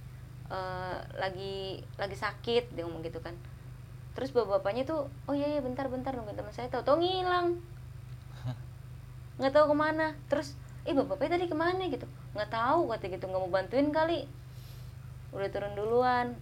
eh, 0.53 0.99
lagi 1.19 1.83
lagi 1.99 2.17
sakit 2.17 2.77
dia 2.77 2.87
ngomong 2.87 3.03
gitu 3.03 3.19
kan. 3.19 3.35
Terus 4.15 4.31
bapak-bapaknya 4.31 4.87
tuh 4.87 5.11
oh 5.27 5.35
iya 5.35 5.59
iya 5.59 5.61
bentar 5.61 5.91
bentar 5.91 6.15
nungguin 6.15 6.39
teman 6.39 6.55
saya. 6.55 6.71
Tahu 6.71 6.87
tahu 6.87 7.03
ngilang. 7.03 7.59
Nggak 9.43 9.53
tahu 9.53 9.75
ke 9.75 9.77
mana. 9.77 10.15
Terus 10.31 10.55
eh 10.85 10.93
bapak-bapaknya 10.93 11.41
tadi 11.41 11.47
ke 11.49 11.57
mana? 11.57 11.83
Gitu. 11.89 12.07
Nggak 12.37 12.51
tahu 12.53 12.93
kata 12.93 13.05
gitu. 13.09 13.25
Nggak 13.29 13.43
mau 13.43 13.53
bantuin 13.53 13.89
kali. 13.89 14.29
Udah 15.33 15.49
turun 15.49 15.73
duluan. 15.77 16.37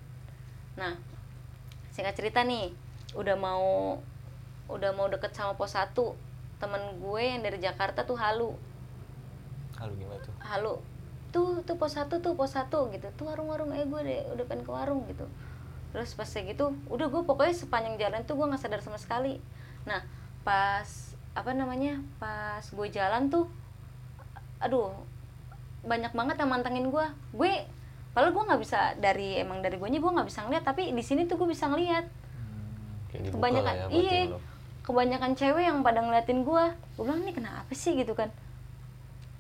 Nah 0.76 0.98
singkat 1.92 2.16
cerita 2.16 2.40
nih 2.42 2.72
udah 3.12 3.37
mau 3.37 4.00
udah 4.72 4.90
mau 4.96 5.05
deket 5.12 5.37
sama 5.37 5.52
pos 5.52 5.76
1 5.76 5.92
temen 6.57 6.81
gue 6.96 7.22
yang 7.22 7.44
dari 7.44 7.59
Jakarta 7.61 8.07
tuh 8.09 8.16
halu. 8.16 8.57
Halo 9.76 9.92
gimana 9.98 10.22
tuh? 10.22 10.35
halu. 10.40 10.74
Tuh 11.33 11.64
tuh 11.64 11.81
pos 11.81 11.96
satu 11.96 12.20
tuh 12.20 12.37
pos 12.37 12.52
satu 12.52 12.92
gitu. 12.92 13.09
Tuh 13.16 13.24
warung-warung 13.28 13.72
eh 13.72 13.85
gue 13.85 14.00
deh 14.05 14.20
udah 14.33 14.44
pengen 14.46 14.64
ke 14.64 14.72
warung 14.72 15.05
gitu. 15.09 15.26
Terus 15.92 16.16
pas 16.16 16.28
kayak 16.28 16.57
gitu 16.57 16.72
udah 16.88 17.07
gue 17.09 17.22
pokoknya 17.24 17.52
sepanjang 17.52 17.96
jalan 18.00 18.22
tuh 18.24 18.37
gue 18.38 18.46
nggak 18.48 18.62
sadar 18.62 18.81
sama 18.81 18.96
sekali. 18.96 19.40
Nah 19.85 20.00
pas 20.46 20.87
apa 21.33 21.50
namanya 21.57 22.00
pas 22.20 22.62
gue 22.62 22.88
jalan 22.92 23.33
tuh 23.33 23.48
aduh 24.62 24.94
banyak 25.83 26.14
banget 26.14 26.37
yang 26.38 26.51
mantengin 26.51 26.87
gue 26.94 27.07
gue 27.35 27.53
padahal 28.14 28.31
gue 28.31 28.44
nggak 28.44 28.61
bisa 28.62 28.81
dari 29.01 29.40
emang 29.42 29.64
dari 29.64 29.81
gue 29.81 29.88
nya 29.88 29.98
gue 29.98 30.12
nggak 30.12 30.29
bisa 30.29 30.46
ngeliat 30.46 30.64
tapi 30.64 30.94
di 30.94 31.03
sini 31.03 31.27
tuh 31.27 31.40
gue 31.40 31.48
bisa 31.48 31.66
ngeliat. 31.66 32.07
Dibuka 33.12 33.37
kebanyakan 33.37 33.75
ya 33.77 33.87
iya 33.92 34.20
kebanyakan 34.83 35.33
cewek 35.38 35.64
yang 35.64 35.79
pada 35.81 36.01
ngeliatin 36.05 36.44
gue 36.44 36.64
gue 36.77 37.03
bilang 37.03 37.25
ini 37.25 37.33
kenapa 37.33 37.72
sih? 37.72 37.96
Gitu 37.96 38.12
kan. 38.12 38.29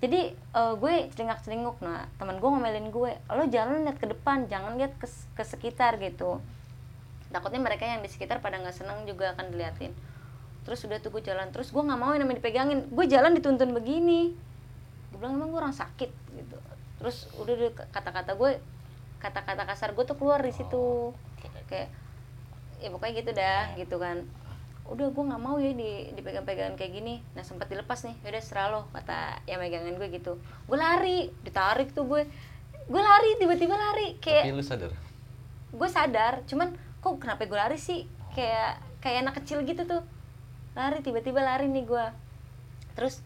Jadi 0.02 0.34
eh, 0.34 0.74
gue 0.80 0.94
celingak 1.14 1.44
celinguk 1.44 1.78
nah 1.84 2.08
teman 2.16 2.40
gue 2.40 2.48
ngomelin 2.48 2.88
gue 2.90 3.12
lo 3.12 3.44
jalan 3.52 3.86
lihat 3.86 4.00
ke 4.00 4.08
depan 4.08 4.48
jangan 4.48 4.74
lihat 4.80 4.96
ke, 4.96 5.06
ke 5.06 5.42
sekitar 5.44 6.00
gitu. 6.00 6.40
Takutnya 7.28 7.60
mereka 7.60 7.84
yang 7.84 8.00
di 8.00 8.08
sekitar 8.08 8.40
pada 8.40 8.56
nggak 8.56 8.76
seneng 8.76 9.04
juga 9.04 9.36
akan 9.36 9.52
diliatin. 9.52 9.92
Terus 10.64 10.80
udah 10.88 10.96
tuh 10.96 11.12
gue 11.12 11.22
jalan 11.28 11.52
terus 11.52 11.68
gue 11.70 11.82
nggak 11.84 12.00
mau 12.00 12.16
yang 12.16 12.24
namanya 12.24 12.40
dipegangin. 12.40 12.88
Gue 12.88 13.04
jalan 13.04 13.36
dituntun 13.36 13.76
begini 13.76 14.32
bilang 15.22 15.38
emang 15.38 15.54
gue 15.54 15.60
orang 15.62 15.76
sakit 15.76 16.10
gitu. 16.10 16.58
Terus 16.98 17.30
udah 17.38 17.54
kata-kata 17.94 18.34
gue 18.34 18.58
kata-kata 19.22 19.62
kasar 19.62 19.94
gue 19.94 20.02
tuh 20.02 20.18
keluar 20.18 20.42
di 20.42 20.50
situ. 20.50 21.14
Oke. 21.14 21.48
kayak 21.70 21.88
ya 22.82 22.90
pokoknya 22.90 23.14
gitu 23.22 23.30
dah 23.30 23.62
gitu 23.78 23.96
kan. 24.02 24.26
Udah 24.90 25.14
gue 25.14 25.24
nggak 25.30 25.38
mau 25.38 25.62
ya 25.62 25.70
di 25.70 26.10
dipegang-pegangan 26.18 26.74
kayak 26.74 26.92
gini. 26.98 27.22
Nah 27.38 27.46
sempat 27.46 27.70
dilepas 27.70 28.02
nih 28.02 28.18
udah 28.26 28.42
serah 28.42 28.66
lo 28.74 28.90
kata 28.90 29.46
yang 29.46 29.62
megangin 29.62 29.94
gue 29.94 30.10
gitu. 30.10 30.42
Gue 30.66 30.74
lari 30.74 31.30
ditarik 31.46 31.94
tuh 31.94 32.02
gue 32.10 32.26
gue 32.82 33.02
lari 33.02 33.38
tiba-tiba 33.38 33.78
lari 33.78 34.18
Tapi 34.18 34.42
kayak 34.42 34.58
lu 34.58 34.66
sadar? 34.66 34.90
gue 35.72 35.88
sadar 35.88 36.42
cuman 36.50 36.74
kok 36.98 37.22
kenapa 37.22 37.46
gue 37.46 37.54
lari 37.54 37.78
sih? 37.78 38.10
Kayak 38.34 38.82
kayak 38.98 39.22
anak 39.22 39.38
kecil 39.38 39.62
gitu 39.62 39.86
tuh. 39.86 40.02
Lari 40.74 40.98
tiba-tiba 40.98 41.38
lari 41.46 41.70
nih 41.70 41.86
gue 41.86 42.06
terus 42.92 43.24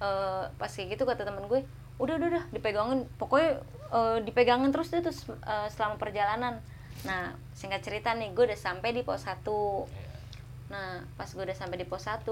eh, 0.00 0.44
pas 0.50 0.70
kayak 0.70 0.96
gitu 0.96 1.04
kata 1.04 1.22
temen 1.22 1.44
gue 1.46 1.60
udah 2.00 2.14
udah 2.16 2.28
udah 2.32 2.44
dipegangin 2.50 3.04
pokoknya 3.16 3.60
eh, 3.92 4.18
dipegangin 4.24 4.72
terus 4.72 4.88
deh 4.88 5.00
terus 5.00 5.24
eh, 5.28 5.68
selama 5.70 5.96
perjalanan 5.96 6.58
nah 7.04 7.32
singkat 7.54 7.80
cerita 7.80 8.12
nih 8.12 8.32
gue 8.32 8.44
udah 8.44 8.58
sampai 8.58 8.92
di 8.92 9.00
pos 9.00 9.24
1 9.24 9.40
Iya. 9.40 10.12
nah 10.68 10.88
pas 11.16 11.28
gue 11.28 11.40
udah 11.40 11.56
sampai 11.56 11.80
di 11.80 11.86
pos 11.86 12.04
1 12.04 12.24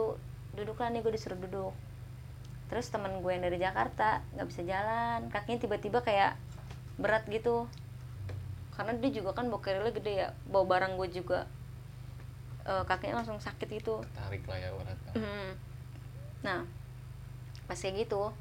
duduklah 0.57 0.88
nih 0.90 1.00
gue 1.00 1.12
disuruh 1.12 1.38
duduk 1.38 1.72
terus 2.68 2.88
temen 2.88 3.24
gue 3.24 3.31
yang 3.33 3.40
dari 3.40 3.57
Jakarta 3.57 4.20
nggak 4.37 4.46
bisa 4.48 4.61
jalan 4.64 5.28
kakinya 5.33 5.61
tiba-tiba 5.64 6.04
kayak 6.04 6.37
berat 7.00 7.24
gitu 7.31 7.64
karena 8.76 8.92
dia 9.00 9.11
juga 9.11 9.33
kan 9.33 9.48
bokernya 9.48 9.90
gede 9.90 10.12
ya 10.14 10.28
bawa 10.48 10.64
barang 10.66 10.96
gue 10.96 11.09
juga 11.12 11.48
Eh, 12.68 12.85
kakinya 12.85 13.24
langsung 13.24 13.40
sakit 13.40 13.64
gitu 13.81 14.04
Tarik 14.12 14.44
lah 14.44 14.61
ya 14.61 14.68
ibaratnya. 14.68 15.12
Mhm. 15.16 15.48
Nah, 16.44 16.61
pas 17.68 17.76
kayak 17.76 18.02
gitu, 18.02 18.33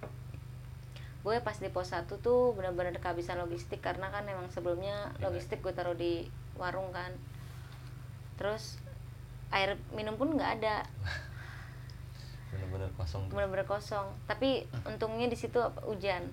gue 1.22 1.36
pas 1.38 1.54
di 1.54 1.68
pos 1.68 1.92
1 1.92 2.08
tuh 2.18 2.56
benar-benar 2.56 2.96
kehabisan 2.96 3.38
logistik 3.38 3.80
karena 3.80 4.08
kan 4.08 4.24
emang 4.24 4.48
sebelumnya 4.48 5.12
Iya. 5.14 5.28
logistik 5.28 5.60
gue 5.60 5.72
taruh 5.72 5.94
di 5.94 6.26
warung 6.56 6.90
kan. 6.90 7.12
Terus 8.36 8.80
air 9.50 9.76
minum 9.92 10.16
pun 10.16 10.32
nggak 10.32 10.52
ada, 10.58 10.84
Bener-bener 12.48 12.88
kosong 12.96 13.28
tuh. 13.28 13.36
benar-benar 13.36 13.66
kosong. 13.66 14.08
Tapi 14.26 14.64
untungnya 14.84 15.28
di 15.28 15.36
situ 15.36 15.60
hujan. 15.84 16.24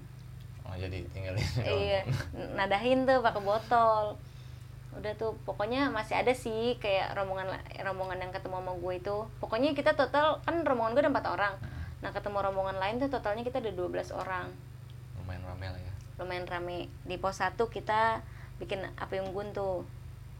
Oh 0.64 0.72
jadi 0.74 1.04
tinggalin. 1.10 1.42
iya, 1.60 2.06
nadahin 2.54 3.04
tuh 3.04 3.20
pakai 3.20 3.42
botol. 3.42 4.16
Udah 4.94 5.12
tuh 5.14 5.34
pokoknya 5.42 5.90
masih 5.90 6.14
ada 6.14 6.30
sih 6.30 6.78
kayak 6.78 7.12
rombongan 7.12 7.50
rombongan 7.76 8.18
yang 8.20 8.30
ketemu 8.30 8.62
sama 8.62 8.72
gue 8.72 8.94
itu. 8.94 9.16
Pokoknya 9.36 9.74
kita 9.74 9.92
total 9.92 10.38
kan 10.40 10.62
rombongan 10.62 10.94
gue 10.94 11.02
ada 11.02 11.10
empat 11.10 11.26
orang. 11.28 11.54
Nah 12.04 12.12
ketemu 12.12 12.36
rombongan 12.44 12.76
lain 12.76 13.00
tuh 13.00 13.08
totalnya 13.08 13.40
kita 13.40 13.64
ada 13.64 13.72
12 13.72 14.12
orang. 14.12 14.52
Lumayan 15.16 15.40
rame 15.48 15.66
lah 15.72 15.80
ya. 15.80 15.92
Lumayan 16.20 16.44
rame. 16.44 16.92
Di 17.08 17.16
pos 17.16 17.40
1 17.40 17.56
kita 17.56 18.20
bikin 18.60 18.84
api 19.00 19.24
unggun 19.24 19.56
tuh. 19.56 19.88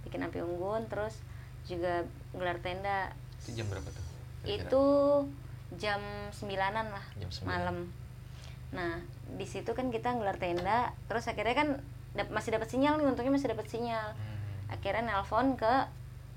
Bikin 0.05 0.21
api 0.21 0.45
unggun 0.45 0.85
terus 0.93 1.17
juga 1.65 2.05
gelar 2.37 2.61
tenda. 2.61 3.17
Itu 3.41 3.57
jam 3.57 3.67
berapa 3.73 3.89
tuh? 3.89 4.05
Kira-kira? 4.45 4.69
Itu 4.69 4.85
jam 5.81 6.01
9-an 6.31 6.87
lah 6.93 7.05
Jam 7.17 7.31
9. 7.33 7.49
malam. 7.49 7.79
Nah, 8.77 9.01
di 9.41 9.47
situ 9.49 9.73
kan 9.73 9.89
kita 9.89 10.13
gelar 10.21 10.37
tenda, 10.37 10.93
terus 11.09 11.25
akhirnya 11.25 11.57
kan 11.57 11.69
dap- 12.13 12.29
masih 12.29 12.53
dapat 12.53 12.69
sinyal 12.69 13.01
nih, 13.01 13.09
untungnya 13.09 13.33
masih 13.33 13.49
dapat 13.57 13.67
sinyal. 13.73 14.13
Hmm. 14.13 14.37
Akhirnya 14.69 15.09
nelpon 15.09 15.57
ke 15.57 15.89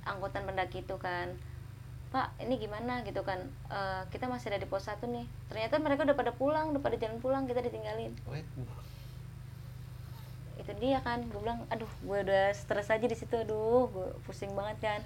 angkutan 0.08 0.48
pendaki 0.48 0.88
itu 0.88 0.96
kan. 0.96 1.36
Pak, 2.08 2.40
ini 2.40 2.56
gimana 2.56 3.04
gitu 3.04 3.20
kan? 3.22 3.40
"Eh, 3.68 4.02
kita 4.10 4.26
masih 4.26 4.48
ada 4.50 4.60
di 4.60 4.66
pos 4.66 4.84
1 4.84 5.06
nih. 5.06 5.28
Ternyata 5.48 5.76
mereka 5.78 6.08
udah 6.08 6.16
pada 6.16 6.32
pulang, 6.32 6.72
udah 6.72 6.80
pada 6.80 6.96
jalan 6.96 7.20
pulang, 7.20 7.44
kita 7.44 7.60
ditinggalin. 7.60 8.16
Wait, 8.26 8.48
Itu 10.58 10.72
dia 10.76 11.00
kan, 11.00 11.22
gue 11.24 11.38
bilang, 11.38 11.64
aduh, 11.70 11.88
gue 12.02 12.18
udah 12.24 12.50
stres 12.52 12.90
aja 12.90 13.06
di 13.06 13.14
situ, 13.14 13.30
aduh, 13.32 13.88
gue 13.88 14.08
pusing 14.26 14.52
banget 14.52 14.78
kan. 14.82 15.02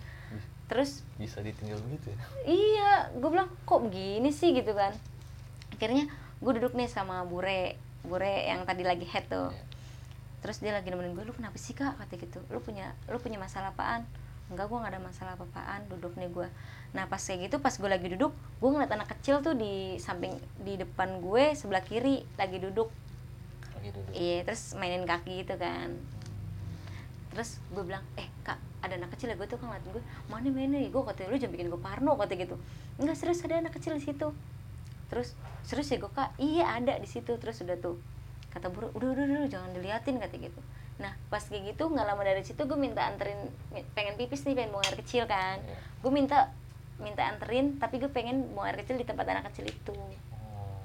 Terus 0.65 1.03
bisa 1.19 1.43
ditinggal 1.43 1.83
begitu 1.83 2.15
ya? 2.15 2.17
iya 2.47 2.91
gue 3.11 3.27
bilang 3.27 3.51
kok 3.61 3.83
begini 3.83 4.31
sih 4.31 4.55
gitu 4.55 4.71
kan 4.71 4.95
akhirnya 5.69 6.07
gue 6.39 6.51
duduk 6.55 6.71
nih 6.73 6.87
sama 6.87 7.27
bure 7.27 7.75
bure 8.01 8.47
yang 8.47 8.63
tadi 8.63 8.87
lagi 8.87 9.03
head 9.03 9.27
tuh 9.27 9.51
Iya. 9.51 9.63
terus 10.39 10.57
dia 10.57 10.71
lagi 10.71 10.87
nemenin 10.87 11.11
gue 11.11 11.27
lu 11.27 11.35
kenapa 11.35 11.59
sih 11.59 11.75
kak 11.75 11.99
kata 11.99 12.15
gitu 12.15 12.39
lu 12.47 12.63
punya 12.63 12.95
lu 13.05 13.19
punya 13.19 13.35
masalah 13.35 13.75
apaan 13.75 14.07
enggak 14.51 14.67
gue 14.67 14.77
nggak 14.77 14.91
ada 14.91 15.01
masalah 15.01 15.33
apa-apaan 15.39 15.87
duduk 15.87 16.13
nih 16.19 16.27
gue 16.27 16.47
nah 16.91 17.07
pas 17.07 17.23
kayak 17.23 17.47
gitu 17.47 17.63
pas 17.63 17.71
gue 17.71 17.87
lagi 17.87 18.11
duduk 18.11 18.35
gue 18.35 18.69
ngeliat 18.69 18.91
anak 18.91 19.07
kecil 19.15 19.39
tuh 19.39 19.55
di 19.55 19.95
samping 19.95 20.35
di 20.59 20.75
depan 20.75 21.23
gue 21.23 21.55
sebelah 21.55 21.81
kiri 21.81 22.27
lagi 22.35 22.59
duduk. 22.59 22.91
Lagi 23.79 23.89
duduk. 23.95 24.11
iya 24.11 24.43
terus 24.43 24.75
mainin 24.75 25.07
kaki 25.07 25.47
gitu 25.47 25.55
kan. 25.55 25.95
Terus 27.31 27.63
gue 27.71 27.83
bilang 27.87 28.03
eh 28.19 28.27
kak 28.43 28.59
ada 28.83 28.99
anak 28.99 29.15
kecil 29.15 29.31
ya 29.31 29.39
gue 29.39 29.47
tuh 29.47 29.55
kan 29.55 29.71
ngeliatin 29.71 29.89
gue 29.95 30.03
mana 30.27 30.51
mainnya 30.51 30.83
gue 30.83 31.01
katanya 31.01 31.31
lu 31.31 31.37
jangan 31.39 31.53
bikin 31.55 31.67
gue 31.71 31.81
parno 31.81 32.11
kata 32.19 32.35
gitu. 32.35 32.59
Enggak 32.99 33.15
serius 33.17 33.41
ada 33.47 33.55
anak 33.55 33.73
kecil 33.73 33.95
di 33.95 34.03
situ. 34.03 34.27
Terus 35.07 35.33
serius 35.63 35.87
ya 35.89 35.97
gue 35.97 36.11
kak? 36.11 36.35
Iya 36.37 36.75
ada 36.75 36.93
di 36.99 37.07
situ. 37.07 37.33
Terus 37.39 37.63
udah 37.63 37.79
tuh 37.79 37.97
kata 38.51 38.67
buru 38.67 38.91
udah 38.91 39.15
udah 39.15 39.23
udah 39.25 39.47
jangan 39.47 39.71
diliatin 39.71 40.19
kata 40.19 40.35
gitu 40.37 40.61
nah 41.01 41.13
pas 41.27 41.41
kayak 41.41 41.73
gitu 41.73 41.89
nggak 41.89 42.05
lama 42.05 42.21
dari 42.21 42.45
situ 42.45 42.61
gue 42.61 42.77
minta 42.77 43.01
anterin 43.01 43.49
pengen 43.97 44.15
pipis 44.15 44.45
nih 44.45 44.53
pengen 44.53 44.71
buang 44.71 44.85
air 44.85 44.97
kecil 44.97 45.25
kan. 45.25 45.57
Iya. 45.59 45.77
gue 46.01 46.11
minta 46.13 46.37
minta 47.01 47.25
anterin 47.25 47.81
tapi 47.81 47.97
gue 47.97 48.07
pengen 48.07 48.53
buang 48.53 48.69
air 48.69 48.77
kecil 48.77 48.95
di 48.95 49.05
tempat 49.05 49.25
anak 49.25 49.49
kecil 49.49 49.65
itu. 49.65 49.97
Oh. 50.31 50.77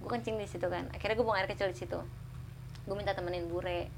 gue 0.00 0.08
kencing 0.08 0.36
di 0.36 0.48
situ 0.48 0.64
kan. 0.66 0.88
Akhirnya 0.90 1.14
gue 1.14 1.26
buang 1.26 1.36
air 1.36 1.46
kecil 1.46 1.68
di 1.68 1.76
situ. 1.76 2.00
Gue 2.84 2.96
minta 2.96 3.12
temenin 3.12 3.44
bure. 3.46 3.92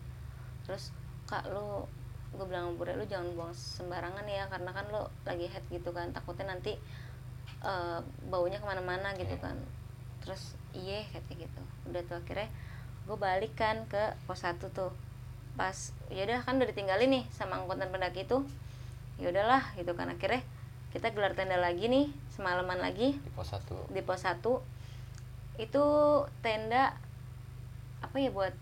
Terus 0.67 0.91
kak 1.27 1.47
lu 1.47 1.87
gue 2.35 2.45
bilang 2.45 2.75
bure 2.75 2.99
lu 2.99 3.07
jangan 3.07 3.31
buang 3.33 3.55
sembarangan 3.55 4.27
ya 4.27 4.51
karena 4.51 4.71
kan 4.75 4.85
lu 4.91 5.03
lagi 5.23 5.47
head 5.47 5.63
gitu 5.71 5.95
kan. 5.95 6.11
Takutnya 6.11 6.51
nanti 6.51 6.75
eh, 7.63 8.01
baunya 8.27 8.59
ke 8.59 8.67
mana-mana 8.67 9.15
gitu 9.15 9.39
Iya. 9.39 9.43
kan. 9.47 9.57
Terus 10.27 10.43
iya 10.75 11.07
kayak 11.15 11.47
gitu. 11.47 11.63
Udah 11.87 12.03
tuh 12.03 12.19
akhirnya 12.19 12.51
gue 13.07 13.15
balik 13.15 13.55
kan 13.55 13.87
ke 13.87 14.19
pos 14.27 14.43
1 14.43 14.59
tuh 14.75 14.91
pas 15.57 15.77
ya 16.09 16.23
udah 16.23 16.41
kan 16.43 16.57
udah 16.57 16.69
ditinggalin 16.69 17.11
nih 17.11 17.25
sama 17.31 17.57
angkutan 17.57 17.89
pendaki 17.89 18.23
itu 18.23 18.45
ya 19.17 19.29
udahlah 19.29 19.65
gitu 19.75 19.93
kan 19.93 20.07
akhirnya 20.07 20.45
kita 20.93 21.11
gelar 21.11 21.33
tenda 21.33 21.57
lagi 21.57 21.87
nih 21.87 22.07
semalaman 22.31 22.79
lagi 22.79 23.17
Di 23.17 23.31
pos 23.31 23.49
satu. 23.49 23.77
di 23.89 24.01
pos 24.01 24.21
1 24.21 24.45
itu 25.59 25.85
tenda 26.39 26.93
apa 27.99 28.17
ya 28.17 28.29
buat 28.29 28.53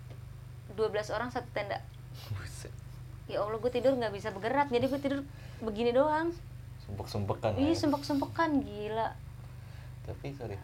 12 0.72 0.86
orang 1.10 1.28
satu 1.28 1.50
tenda 1.50 1.82
Buset. 2.30 2.70
ya 3.26 3.42
Allah 3.42 3.58
gue 3.58 3.68
tidur 3.68 3.92
nggak 3.92 4.14
bisa 4.14 4.30
bergerak 4.30 4.70
jadi 4.70 4.86
gue 4.86 5.00
tidur 5.00 5.20
begini 5.60 5.90
doang 5.90 6.30
Sumpek-sumpekan. 6.80 7.50
lah 7.50 7.60
ih 7.60 7.70
ya. 7.70 7.76
sumpek-sumpekan 7.76 8.60
gila 8.60 9.08
Tapi 10.04 10.30
sorry, 10.30 10.60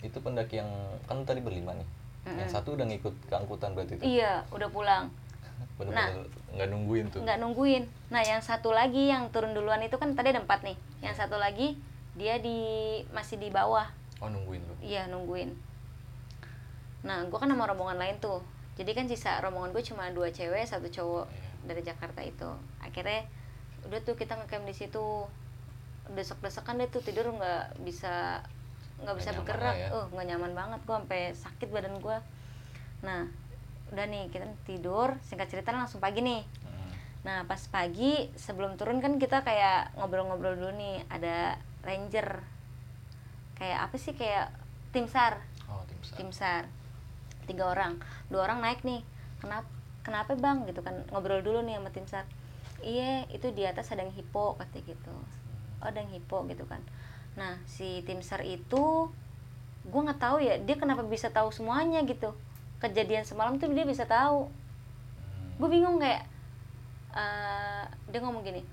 itu 0.00 0.18
pendaki 0.18 0.58
yang 0.58 0.66
kan 1.06 1.22
tadi 1.22 1.38
berlima 1.38 1.70
nih. 1.72 1.86
Yang 2.26 2.50
satu 2.52 2.74
udah 2.74 2.82
ngikut 2.84 3.14
ke 3.22 3.32
angkutan 3.32 3.70
berarti 3.72 3.94
itu. 3.94 4.02
iya 4.04 4.42
udah 4.50 4.66
pulang 4.66 5.14
Bener-bener 5.78 6.26
nggak 6.50 6.68
nungguin 6.68 7.04
tuh. 7.08 7.20
nggak 7.22 7.38
nungguin 7.38 7.84
nah 8.10 8.20
yang 8.20 8.42
satu 8.42 8.74
lagi 8.74 9.08
yang 9.08 9.30
turun 9.30 9.54
duluan 9.54 9.80
itu 9.80 9.96
kan 9.96 10.12
tadi 10.12 10.34
ada 10.34 10.42
empat 10.42 10.66
nih 10.66 10.76
yang 11.00 11.14
satu 11.14 11.38
lagi 11.38 11.78
dia 12.12 12.36
di 12.36 12.58
masih 13.10 13.38
di 13.38 13.48
bawah 13.48 13.86
Oh 14.20 14.28
nungguin 14.28 14.60
lu. 14.60 14.74
Iya 14.84 15.08
nungguin. 15.08 15.56
Nah, 17.08 17.24
gue 17.24 17.38
kan 17.40 17.48
sama 17.48 17.64
rombongan 17.64 17.96
lain 17.96 18.20
tuh. 18.20 18.44
Jadi 18.76 18.92
kan 18.92 19.08
sisa 19.08 19.40
rombongan 19.40 19.72
gue 19.72 19.80
cuma 19.80 20.12
dua 20.12 20.28
cewek, 20.28 20.68
satu 20.68 20.92
cowok 20.92 21.24
Iya. 21.24 21.48
dari 21.64 21.80
Jakarta 21.80 22.20
itu. 22.20 22.50
Akhirnya 22.84 23.24
udah 23.88 24.00
tuh 24.04 24.20
kita 24.20 24.36
ngecamp 24.36 24.68
di 24.68 24.76
situ. 24.76 25.24
Desek-desekan 26.12 26.76
deh 26.76 26.92
tuh 26.92 27.00
tidur 27.00 27.32
nggak 27.32 27.80
bisa 27.80 28.44
nggak 29.00 29.16
bisa 29.16 29.32
bergerak. 29.32 29.76
ya. 29.80 29.88
Eh, 29.88 30.04
nggak 30.12 30.26
nyaman 30.28 30.52
banget 30.52 30.80
gue 30.84 30.92
sampai 30.92 31.20
sakit 31.32 31.68
badan 31.72 31.96
gue. 31.96 32.18
Nah, 33.00 33.24
udah 33.90 34.06
nih 34.06 34.30
kita 34.30 34.46
tidur. 34.64 35.18
Singkat 35.26 35.48
cerita 35.50 35.74
langsung 35.74 36.02
pagi 36.02 36.22
nih. 36.22 36.42
Hmm. 36.42 36.92
nah 37.20 37.44
pas 37.44 37.60
pagi 37.68 38.32
sebelum 38.32 38.80
turun 38.80 39.04
kan 39.04 39.20
kita 39.20 39.44
kayak 39.44 39.92
ngobrol-ngobrol 40.00 40.56
dulu 40.56 40.72
nih 40.74 41.04
ada 41.12 41.60
ranger. 41.84 42.40
Kayak 43.60 43.78
apa 43.90 43.96
sih 44.00 44.16
kayak 44.16 44.48
tim 44.90 45.06
sar 45.06 45.38
oh 45.68 45.84
tim 45.86 46.00
sar 46.00 46.16
tim 46.16 46.30
sar 46.32 46.64
tiga 47.44 47.68
orang. 47.68 48.00
Dua 48.32 48.48
orang 48.48 48.64
naik 48.64 48.80
nih. 48.86 49.04
Kenapa 49.42 49.68
kenapa 50.00 50.32
bang? 50.38 50.64
Gitu 50.64 50.80
kan 50.80 51.04
ngobrol 51.12 51.44
dulu 51.44 51.60
nih 51.60 51.76
sama 51.76 51.90
tim 51.92 52.06
sar 52.08 52.24
iya 52.80 53.28
itu 53.28 53.52
di 53.52 53.68
atas 53.68 53.92
ada 53.92 54.00
yang 54.00 54.14
hipo 54.16 54.56
katanya 54.56 54.96
gitu. 54.96 55.12
Oh 55.84 55.86
ada 55.86 56.00
yang 56.00 56.12
hipo 56.16 56.48
gitu 56.48 56.64
kan. 56.64 56.80
Nah 57.36 57.60
si 57.68 58.00
tim 58.08 58.24
sar 58.24 58.40
itu 58.44 59.12
gue 59.80 60.00
nggak 60.00 60.20
tahu 60.20 60.44
ya 60.44 60.60
dia 60.60 60.76
kenapa 60.76 61.00
bisa 61.04 61.32
tahu 61.32 61.48
semuanya 61.52 62.04
gitu 62.04 62.36
kejadian 62.80 63.28
semalam 63.28 63.60
tuh 63.60 63.68
dia 63.70 63.84
bisa 63.84 64.08
tahu. 64.08 64.48
Hmm. 64.48 65.50
gue 65.60 65.68
bingung 65.68 66.00
kayak 66.00 66.24
eh, 67.12 67.84
dia 68.08 68.20
ngomong 68.24 68.42
gini 68.42 68.64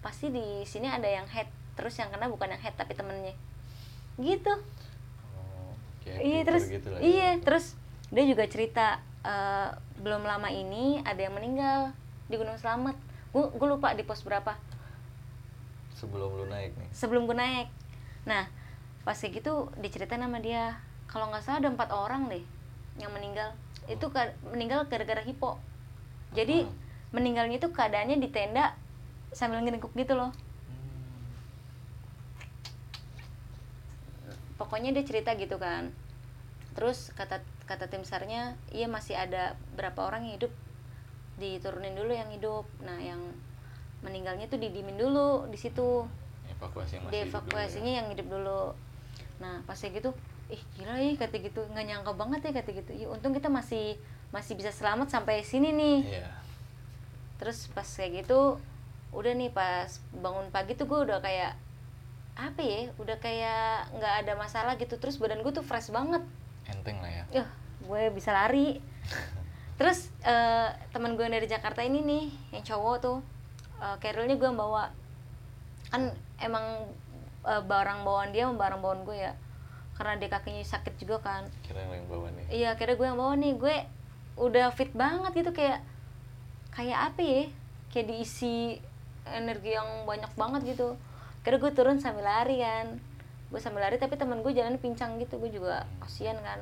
pasti 0.00 0.30
di 0.30 0.62
sini 0.62 0.86
ada 0.86 1.10
yang 1.10 1.26
head 1.26 1.50
terus 1.74 1.98
yang 1.98 2.08
kena 2.14 2.30
bukan 2.30 2.54
yang 2.54 2.62
head 2.62 2.78
tapi 2.78 2.94
temennya. 2.94 3.34
Gitu. 4.16 4.54
Oh, 5.34 5.74
kayak 6.06 6.20
iya 6.22 6.40
terus 6.46 6.64
gitu 6.70 6.88
lah 6.88 6.98
ya. 6.98 7.04
iya 7.04 7.30
terus 7.42 7.74
dia 8.14 8.24
juga 8.24 8.46
cerita 8.46 9.02
eh, 9.26 9.68
belum 9.98 10.22
lama 10.22 10.46
ini 10.48 11.02
ada 11.02 11.18
yang 11.18 11.34
meninggal 11.34 11.90
di 12.30 12.38
Gunung 12.38 12.56
Slamet 12.56 12.96
gue 13.34 13.44
gue 13.52 13.68
lupa 13.68 13.92
di 13.92 14.06
pos 14.06 14.22
berapa. 14.22 14.54
Sebelum 15.98 16.38
lu 16.38 16.46
naik 16.46 16.76
nih? 16.78 16.88
Sebelum 16.94 17.26
gue 17.26 17.36
naik. 17.36 17.68
Nah 18.30 18.46
pas 19.02 19.18
kayak 19.18 19.42
gitu 19.42 19.74
diceritain 19.82 20.22
sama 20.22 20.38
dia. 20.38 20.78
Kalau 21.10 21.28
nggak 21.28 21.42
salah 21.42 21.58
ada 21.66 21.70
empat 21.74 21.90
orang 21.90 22.30
deh 22.30 22.55
yang 22.96 23.12
meninggal. 23.12 23.52
Itu 23.86 24.08
ka- 24.10 24.34
meninggal 24.42 24.88
gara-gara 24.88 25.22
hipo. 25.22 25.60
Jadi 26.32 26.66
Oh. 26.66 26.72
meninggalnya 27.12 27.56
itu 27.56 27.70
keadaannya 27.70 28.18
di 28.18 28.28
tenda 28.28 28.74
sambil 29.30 29.62
ngeringkuk 29.62 29.92
gitu 29.94 30.16
loh. 30.16 30.32
Pokoknya 34.56 34.90
dia 34.96 35.04
cerita 35.04 35.36
gitu 35.36 35.60
kan. 35.60 35.92
Terus 36.72 37.12
kata 37.12 37.40
kata 37.66 37.90
tim 37.90 38.06
sarnya 38.06 38.54
iya 38.70 38.86
masih 38.86 39.16
ada 39.16 39.54
berapa 39.76 40.00
orang 40.02 40.24
yang 40.28 40.40
hidup. 40.40 40.52
Diturunin 41.36 41.92
dulu 41.92 42.12
yang 42.16 42.32
hidup. 42.32 42.64
Nah 42.80 42.96
yang 42.96 43.20
meninggalnya 44.00 44.48
tuh 44.48 44.56
didimin 44.56 44.96
dulu 44.96 45.44
di 45.52 45.58
situ. 45.60 46.08
Evakuasi 46.48 46.96
yang 46.96 47.04
masih 47.04 47.12
hidup 47.12 47.12
dulu 47.12 47.12
ya. 47.12 47.24
dievakuasinya 47.28 47.92
yang 47.92 48.06
hidup 48.08 48.26
dulu. 48.32 48.62
Nah 49.36 49.60
pas 49.68 49.76
kayak 49.76 50.00
gitu 50.00 50.10
ih 50.46 50.62
gila 50.78 50.96
ih 51.02 51.14
kata 51.18 51.36
gitu. 51.42 51.66
Nggak 51.70 51.84
nyangka 51.86 52.12
banget 52.14 52.40
ya 52.50 52.52
kata 52.62 52.70
gitu. 52.74 52.90
Ya 52.94 53.06
untung 53.10 53.34
kita 53.34 53.50
masih 53.50 53.98
masih 54.30 54.58
bisa 54.58 54.70
selamat 54.70 55.10
sampai 55.10 55.42
sini 55.42 55.74
nih. 55.74 55.98
Iya. 56.22 56.30
Terus 57.42 57.68
pas 57.74 57.86
kayak 57.86 58.24
gitu 58.24 58.58
udah 59.14 59.32
nih 59.32 59.50
pas 59.50 59.88
bangun 60.12 60.50
pagi 60.52 60.76
tuh 60.76 60.84
gue 60.90 61.08
udah 61.08 61.22
kayak 61.22 61.56
apa 62.36 62.60
ya 62.60 62.92
udah 63.00 63.16
kayak 63.16 63.90
nggak 63.96 64.14
ada 64.26 64.32
masalah 64.38 64.74
gitu. 64.78 64.98
Terus 64.98 65.18
badan 65.18 65.42
gue 65.42 65.52
tuh 65.52 65.66
fresh 65.66 65.90
banget. 65.90 66.22
Enteng 66.70 66.98
lah 67.02 67.10
ya. 67.10 67.24
Ya 67.42 67.44
gue 67.82 68.02
bisa 68.14 68.30
lari. 68.30 68.78
Terus 69.78 70.08
eh, 70.24 70.70
teman 70.94 71.18
gue 71.18 71.24
yang 71.26 71.36
dari 71.36 71.48
Jakarta 71.50 71.84
ini 71.84 72.00
nih 72.00 72.24
yang 72.56 72.64
cowok 72.64 72.96
tuh 73.02 73.18
uh, 73.76 73.96
carrier-nya 74.00 74.40
gue 74.40 74.50
bawa. 74.54 74.88
Kan 75.92 76.16
emang 76.40 76.88
eh, 77.44 77.62
barang 77.62 78.00
bawaan 78.06 78.30
dia 78.32 78.48
sama 78.48 78.56
barang 78.56 78.80
bawaan 78.80 79.02
gue 79.04 79.16
ya 79.16 79.32
karena 79.96 80.20
dia 80.20 80.28
kakinya 80.28 80.60
sakit 80.60 80.94
juga 81.00 81.24
kan. 81.24 81.48
Kira 81.64 81.80
yang 81.88 81.92
lain 81.92 82.04
bawa 82.06 82.28
nih. 82.36 82.44
Iya 82.52 82.68
akhirnya 82.76 82.96
gue 83.00 83.06
yang 83.08 83.18
bawa 83.18 83.34
nih. 83.40 83.52
Gue 83.56 83.76
udah 84.36 84.68
fit 84.76 84.92
banget 84.92 85.32
gitu 85.32 85.50
kayak 85.56 85.80
kayak 86.76 87.12
apa 87.12 87.20
ya? 87.24 87.42
Kayak 87.88 88.06
diisi 88.12 88.76
energi 89.24 89.72
yang 89.72 90.04
banyak 90.04 90.32
banget 90.36 90.76
gitu. 90.76 91.00
Akhirnya 91.40 91.58
gue 91.64 91.72
turun 91.72 91.98
sambil 91.98 92.28
lari 92.28 92.60
kan. 92.60 93.00
Gue 93.48 93.60
sambil 93.64 93.88
lari 93.88 93.96
tapi 93.96 94.20
teman 94.20 94.44
gue 94.44 94.52
jalan 94.52 94.76
pincang 94.76 95.16
gitu. 95.16 95.40
Gue 95.40 95.48
juga 95.48 95.88
kasian 96.04 96.36
kan. 96.44 96.60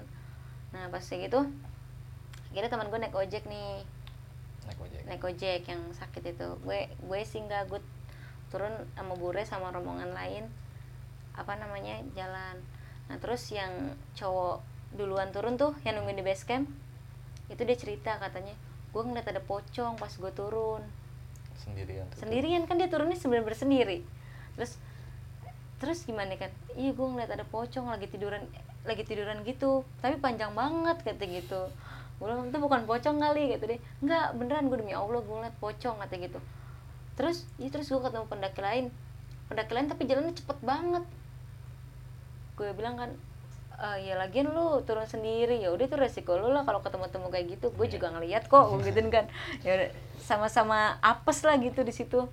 Nah 0.71 0.87
pas 0.89 1.03
kayak 1.03 1.31
gitu 1.31 1.43
akhirnya 2.55 2.71
teman 2.71 2.87
gue 2.87 2.99
naik 3.03 3.19
ojek 3.19 3.51
nih. 3.51 3.83
Naik 4.71 4.79
ojek. 4.79 5.01
Naik 5.11 5.23
ojek 5.27 5.63
yang 5.67 5.83
sakit 5.91 6.39
itu. 6.39 6.49
Gue 6.63 6.87
gue 6.87 7.21
sih 7.27 7.43
nggak 7.43 7.67
gue 7.67 7.83
turun 8.55 8.71
sama 8.95 9.19
bure 9.19 9.43
sama 9.43 9.75
rombongan 9.75 10.15
lain. 10.15 10.47
Apa 11.35 11.59
namanya? 11.59 11.99
Jalan 12.15 12.63
nah 13.05 13.17
terus 13.21 13.45
yang 13.53 13.93
cowok 14.17 14.65
duluan 14.95 15.29
turun 15.35 15.59
tuh 15.59 15.75
yang 15.83 15.99
nungguin 15.99 16.23
di 16.23 16.25
base 16.25 16.47
camp 16.47 16.71
itu 17.53 17.61
dia 17.61 17.77
cerita 17.77 18.17
katanya 18.17 18.55
gue 18.95 19.03
ngeliat 19.03 19.27
ada 19.27 19.43
pocong 19.43 19.99
pas 19.99 20.09
gue 20.15 20.33
turun. 20.33 20.81
Sendirian 21.59 22.07
tuh. 22.15 22.23
Sendirian 22.23 22.63
kan 22.71 22.79
dia 22.79 22.87
turunnya 22.87 23.19
sebenarnya 23.19 23.47
bersendiri 23.51 23.99
terus 24.55 24.79
terus 25.83 26.07
gimana 26.07 26.39
kan? 26.39 26.55
Iya 26.79 26.95
gue 26.95 27.07
ngeliat 27.11 27.31
ada 27.35 27.43
pocong 27.43 27.91
lagi 27.91 28.07
tiduran 28.07 28.47
lagi 28.87 29.03
tiduran 29.03 29.43
gitu 29.43 29.83
tapi 29.99 30.17
panjang 30.23 30.55
banget 30.55 31.03
kata 31.03 31.25
gitu. 31.27 31.69
Gue 32.23 32.25
bilang 32.31 32.49
itu 32.49 32.59
bukan 32.63 32.87
pocong 32.87 33.19
kali 33.19 33.59
gitu 33.59 33.65
deh 33.67 33.81
enggak 33.99 34.33
beneran 34.39 34.71
gue 34.71 34.79
demi 34.79 34.95
allah 34.95 35.21
gue 35.21 35.35
ngeliat 35.35 35.57
pocong 35.59 35.99
kata 35.99 36.15
gitu. 36.23 36.39
Terus 37.19 37.45
iya 37.59 37.69
terus 37.75 37.91
gue 37.91 37.99
ketemu 37.99 38.31
pendaki 38.31 38.63
lain. 38.63 38.87
Pendaki 39.51 39.73
lain 39.75 39.87
tapi 39.91 40.07
jalannya 40.07 40.33
cepet 40.39 40.59
banget 40.63 41.05
gue 42.55 42.71
bilang 42.73 42.95
kan 42.95 43.11
"Eh, 43.75 44.07
ya 44.07 44.15
lagian 44.15 44.47
lu 44.49 44.79
turun 44.83 45.03
sendiri 45.03 45.59
ya 45.59 45.75
udah 45.75 45.85
itu 45.85 45.99
resiko 45.99 46.39
lu 46.39 46.55
lah 46.55 46.63
kalau 46.63 46.79
ketemu 46.79 47.11
temu 47.11 47.27
kayak 47.27 47.59
gitu. 47.59 47.75
Gue 47.75 47.87
Iya. 47.87 47.99
juga 47.99 48.15
ngeliat 48.15 48.47
kok 48.47 48.71
gue 48.71 48.87
gituin 48.87 49.11
kan. 49.17 49.27
Ya 49.61 49.91
sama-sama 50.17 50.95
apes 51.03 51.43
lah 51.43 51.59
gitu 51.59 51.83
di 51.83 51.91
situ. 51.91 52.31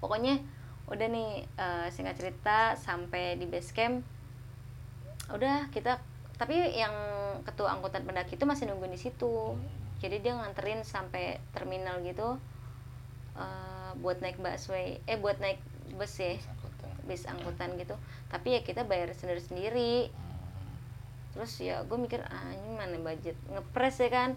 Pokoknya 0.00 0.40
udah 0.88 1.06
nih 1.06 1.30
eh, 1.44 1.86
singkat 1.90 2.16
cerita 2.16 2.72
sampai 2.74 3.36
di 3.36 3.44
base 3.44 3.72
camp 3.72 4.00
udah 5.26 5.66
kita 5.74 5.98
tapi 6.38 6.54
yang 6.72 6.92
ketua 7.42 7.72
angkutan 7.72 8.04
pendaki 8.04 8.36
itu 8.36 8.44
masih 8.44 8.68
nungguin 8.68 8.92
di 8.92 9.00
situ. 9.00 9.56
Jadi 9.96 10.20
dia 10.20 10.36
nganterin 10.36 10.80
sampai 10.80 11.36
terminal 11.52 12.00
gitu 12.00 12.36
eh, 13.36 13.90
buat 14.00 14.20
naik 14.20 14.38
busway 14.38 15.00
eh 15.04 15.16
buat 15.16 15.36
naik 15.36 15.60
bus 15.92 16.16
ya 16.16 16.36
bis 17.06 17.24
angkutan 17.24 17.78
gitu. 17.78 17.94
Tapi 18.28 18.58
ya 18.58 18.60
kita 18.66 18.82
bayar 18.84 19.14
sendiri 19.14 19.40
sendiri 19.40 19.94
terus 21.36 21.52
ya 21.60 21.84
gue 21.84 22.00
mikir 22.00 22.24
ah 22.24 22.48
ini 22.48 22.80
mana 22.80 22.96
budget 23.00 23.36
ngepres 23.52 24.02
ya 24.02 24.10
kan? 24.10 24.30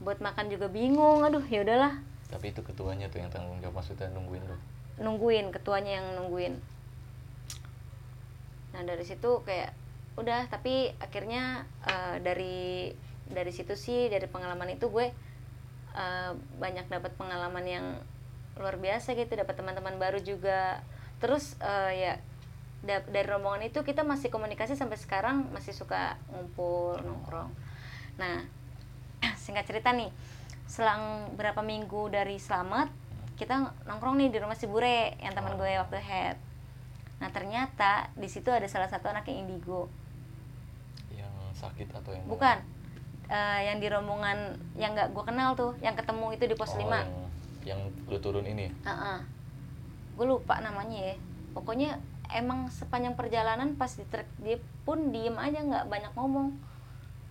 Buat 0.00 0.22
makan 0.22 0.48
juga 0.48 0.70
bingung. 0.70 1.24
Aduh 1.26 1.44
ya 1.50 1.66
udahlah. 1.66 1.98
Tapi 2.32 2.54
itu 2.54 2.64
ketuanya 2.64 3.12
tuh 3.12 3.20
yang 3.20 3.28
tanggung 3.28 3.60
jawab 3.60 3.82
maksudnya 3.82 4.08
nungguin 4.12 4.44
lu? 4.46 4.56
Nungguin 5.04 5.52
ketuanya 5.52 6.00
yang 6.00 6.06
nungguin. 6.16 6.56
Nah 8.72 8.82
dari 8.88 9.04
situ 9.04 9.44
kayak 9.44 9.76
udah 10.16 10.48
tapi 10.52 10.92
akhirnya 11.00 11.64
eh, 11.88 12.16
dari 12.20 12.92
dari 13.32 13.52
situ 13.52 13.72
sih 13.76 14.12
dari 14.12 14.28
pengalaman 14.28 14.76
itu 14.76 14.92
gue 14.92 15.08
eh, 15.96 16.32
banyak 16.60 16.88
dapat 16.88 17.12
pengalaman 17.16 17.64
yang 17.64 17.86
luar 18.60 18.76
biasa 18.76 19.16
gitu. 19.16 19.32
Dapat 19.32 19.56
teman-teman 19.56 19.96
baru 19.96 20.20
juga 20.20 20.84
terus 21.22 21.54
eh, 21.62 21.92
ya 21.94 22.12
da- 22.82 23.06
dari 23.06 23.26
rombongan 23.30 23.70
itu 23.70 23.86
kita 23.86 24.02
masih 24.02 24.26
komunikasi 24.28 24.74
sampai 24.74 24.98
sekarang 24.98 25.46
masih 25.54 25.70
suka 25.70 26.18
ngumpul 26.34 26.98
nongkrong. 26.98 27.54
Nah 28.18 28.42
singkat 29.42 29.64
cerita 29.64 29.94
nih 29.94 30.10
selang 30.66 31.30
berapa 31.38 31.62
minggu 31.62 32.10
dari 32.10 32.42
selamat 32.42 32.90
kita 33.38 33.86
nongkrong 33.86 34.18
nih 34.18 34.28
di 34.34 34.38
rumah 34.42 34.58
si 34.58 34.66
Bure 34.66 35.14
yang 35.22 35.32
teman 35.32 35.54
gue 35.54 35.78
waktu 35.78 35.98
head. 36.02 36.36
Nah 37.22 37.30
ternyata 37.30 38.10
di 38.18 38.26
situ 38.26 38.50
ada 38.50 38.66
salah 38.66 38.90
satu 38.90 39.06
anak 39.08 39.30
yang 39.30 39.46
indigo. 39.46 39.86
Yang 41.14 41.32
sakit 41.54 41.86
atau 41.94 42.10
yang 42.10 42.26
bukan. 42.26 42.58
Eh, 43.32 43.60
yang 43.70 43.80
di 43.80 43.88
rombongan 43.88 44.58
yang 44.76 44.92
nggak 44.92 45.14
gue 45.14 45.24
kenal 45.24 45.54
tuh 45.56 45.72
yang 45.80 45.96
ketemu 45.96 46.36
itu 46.36 46.44
di 46.44 46.56
pos 46.58 46.74
Oh, 46.74 46.82
5 46.82 46.84
yang, 46.84 47.08
yang 47.64 47.80
lu 48.10 48.18
turun 48.20 48.44
ini 48.44 48.68
gue 50.16 50.26
lupa 50.26 50.60
namanya 50.60 51.12
ya. 51.12 51.16
Pokoknya 51.52 52.00
emang 52.32 52.72
sepanjang 52.72 53.12
perjalanan 53.14 53.76
pas 53.76 53.92
di 53.92 54.04
trek 54.08 54.28
dia 54.40 54.56
pun 54.88 55.12
diem 55.12 55.36
aja 55.36 55.60
nggak 55.60 55.84
banyak 55.88 56.12
ngomong. 56.16 56.56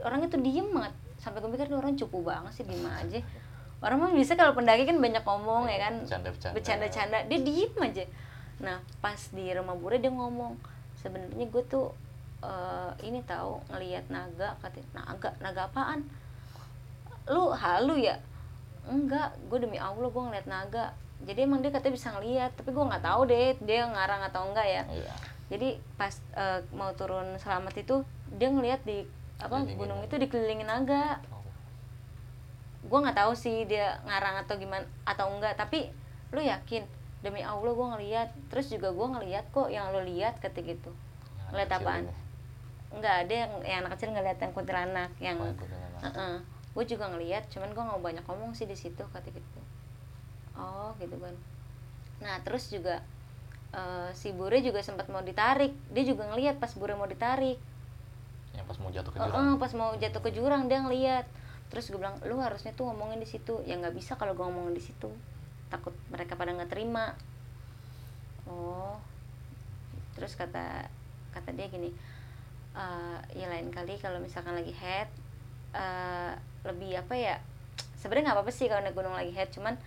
Orangnya 0.01 0.29
tuh 0.29 0.41
diem 0.41 0.69
banget. 0.69 0.93
Sampai 1.21 1.41
gue 1.41 1.49
mikir 1.49 1.69
"Ini 1.69 1.77
orang 1.77 1.93
cupu 1.97 2.25
banget 2.25 2.61
sih 2.61 2.65
diem 2.65 2.85
aja. 2.85 3.19
Orang 3.81 3.97
mah 3.97 4.13
bisa 4.13 4.37
kalau 4.37 4.53
pendaki 4.53 4.85
kan 4.85 5.01
banyak 5.01 5.25
ngomong 5.25 5.65
ya 5.65 5.89
kan. 5.89 5.93
Bercanda-bercanda. 6.05 6.53
bercanda-canda 6.53 7.17
dia 7.25 7.39
diem 7.41 7.73
aja. 7.81 8.05
Nah 8.61 8.77
pas 9.01 9.17
di 9.33 9.45
rumah 9.53 9.73
bure 9.73 9.97
dia 9.97 10.13
ngomong 10.13 10.53
sebenarnya 11.01 11.45
gue 11.49 11.63
tuh 11.65 11.89
eh, 12.45 12.91
ini 13.09 13.25
tahu 13.25 13.57
ngelihat 13.73 14.09
naga 14.13 14.53
katanya. 14.61 15.01
Naga 15.01 15.29
naga 15.41 15.61
apaan? 15.69 16.05
Lu 17.29 17.53
halu 17.53 17.97
ya? 17.97 18.21
Enggak 18.85 19.33
gue 19.49 19.57
demi 19.61 19.77
allah 19.81 20.09
gue 20.09 20.23
ngeliat 20.29 20.45
naga 20.45 20.93
jadi 21.23 21.39
emang 21.43 21.59
dia 21.59 21.69
katanya 21.69 21.93
bisa 21.93 22.09
ngeliat 22.11 22.51
tapi 22.53 22.69
gue 22.69 22.83
nggak 22.83 23.01
tahu 23.01 23.21
deh 23.25 23.53
dia 23.59 23.85
ngarang 23.85 24.21
atau 24.23 24.41
enggak 24.45 24.65
ya 24.65 24.83
Iya. 24.87 25.13
jadi 25.49 25.69
pas 25.95 26.13
eh, 26.33 26.59
mau 26.71 26.91
turun 26.91 27.37
selamat 27.37 27.73
itu 27.77 27.95
dia 28.31 28.47
ngeliat 28.47 28.81
di 28.81 29.05
apa 29.37 29.57
gunung 29.69 29.99
naga. 29.99 30.07
itu 30.07 30.15
dikelilingin 30.19 30.65
naga 30.65 31.17
Oh, 31.29 31.41
gue 32.83 32.99
nggak 32.99 33.13
tahu 33.15 33.33
sih 33.33 33.63
dia 33.63 34.01
ngarang 34.03 34.41
atau 34.41 34.55
gimana 34.55 34.83
atau 35.03 35.29
enggak 35.29 35.53
tapi 35.55 35.89
lu 36.29 36.39
yakin 36.39 36.81
demi 37.19 37.41
allah 37.41 37.69
gue 37.69 37.87
ngeliat 37.91 38.29
terus 38.49 38.67
juga 38.67 38.89
gue 38.89 39.07
ngeliat 39.11 39.45
kok 39.47 39.67
yang 39.67 39.93
lu 39.93 40.01
lihat 40.03 40.37
ketika 40.37 40.73
gitu 40.73 40.89
Yang 40.89 41.49
Ngeliat 41.51 41.71
apaan? 41.73 42.01
ini. 42.01 42.13
nggak 42.91 43.15
ada 43.19 43.33
yang, 43.37 43.51
yang 43.61 43.77
anak 43.79 43.91
kecil 43.93 44.09
ngeliat 44.09 44.37
yang 44.37 44.51
kuntilanak 44.51 45.11
yang 45.17 45.37
Oh, 45.37 45.45
yang 45.45 45.55
kuntilanak. 45.55 46.41
gue 46.71 46.85
juga 46.87 47.05
ngeliat 47.07 47.43
cuman 47.47 47.69
gue 47.69 47.83
nggak 47.83 48.01
banyak 48.01 48.23
ngomong 48.25 48.51
sih 48.51 48.63
di 48.63 48.73
situ 48.73 49.03
kata 49.05 49.27
gitu 49.27 49.59
oh 50.57 50.91
gitu 50.99 51.15
kan 51.19 51.35
nah 52.21 52.37
terus 52.45 52.69
juga 52.69 53.01
eh, 53.71 54.09
si 54.13 54.35
Bure 54.35 54.59
juga 54.61 54.83
sempat 54.83 55.07
mau 55.07 55.23
ditarik. 55.23 55.71
Dia 55.95 56.03
juga 56.03 56.27
ngeliat 56.27 56.59
pas 56.59 56.71
Bure 56.75 56.93
mau 56.95 57.07
ditarik. 57.07 57.57
Yang 58.51 58.65
pas 58.67 58.77
mau 58.83 58.91
jatuh 58.91 59.11
ke 59.15 59.17
jurang. 59.19 59.47
oh, 59.47 59.55
pas 59.57 59.71
mau 59.73 59.91
jatuh 59.95 60.21
ke 60.21 60.29
jurang 60.35 60.67
dia 60.67 60.83
ngeliat. 60.83 61.25
Terus 61.71 61.87
gue 61.87 61.99
bilang 61.99 62.19
lu 62.27 62.43
harusnya 62.43 62.75
tuh 62.75 62.91
ngomongin 62.91 63.23
di 63.23 63.27
situ. 63.27 63.63
Ya 63.63 63.79
nggak 63.79 63.95
bisa 63.95 64.19
kalau 64.19 64.35
gue 64.35 64.43
ngomongin 64.43 64.75
di 64.75 64.83
situ. 64.83 65.07
Takut 65.71 65.95
mereka 66.11 66.35
pada 66.35 66.51
nggak 66.51 66.67
terima. 66.67 67.15
Oh. 68.43 68.99
Terus 70.19 70.35
kata 70.35 70.91
kata 71.31 71.55
dia 71.55 71.71
gini 71.71 71.95
"Eh, 72.75 73.19
ya 73.39 73.47
lain 73.47 73.71
kali 73.71 73.95
kalau 73.99 74.19
misalkan 74.19 74.51
lagi 74.51 74.75
head 74.75 75.07
eh, 75.71 76.35
lebih 76.67 76.99
apa 76.99 77.15
ya 77.15 77.35
sebenarnya 77.99 78.31
nggak 78.31 78.37
apa-apa 78.43 78.51
sih 78.51 78.67
kalau 78.67 78.83
naik 78.83 78.95
gunung 78.95 79.15
lagi 79.15 79.31
head 79.31 79.47
cuman 79.55 79.79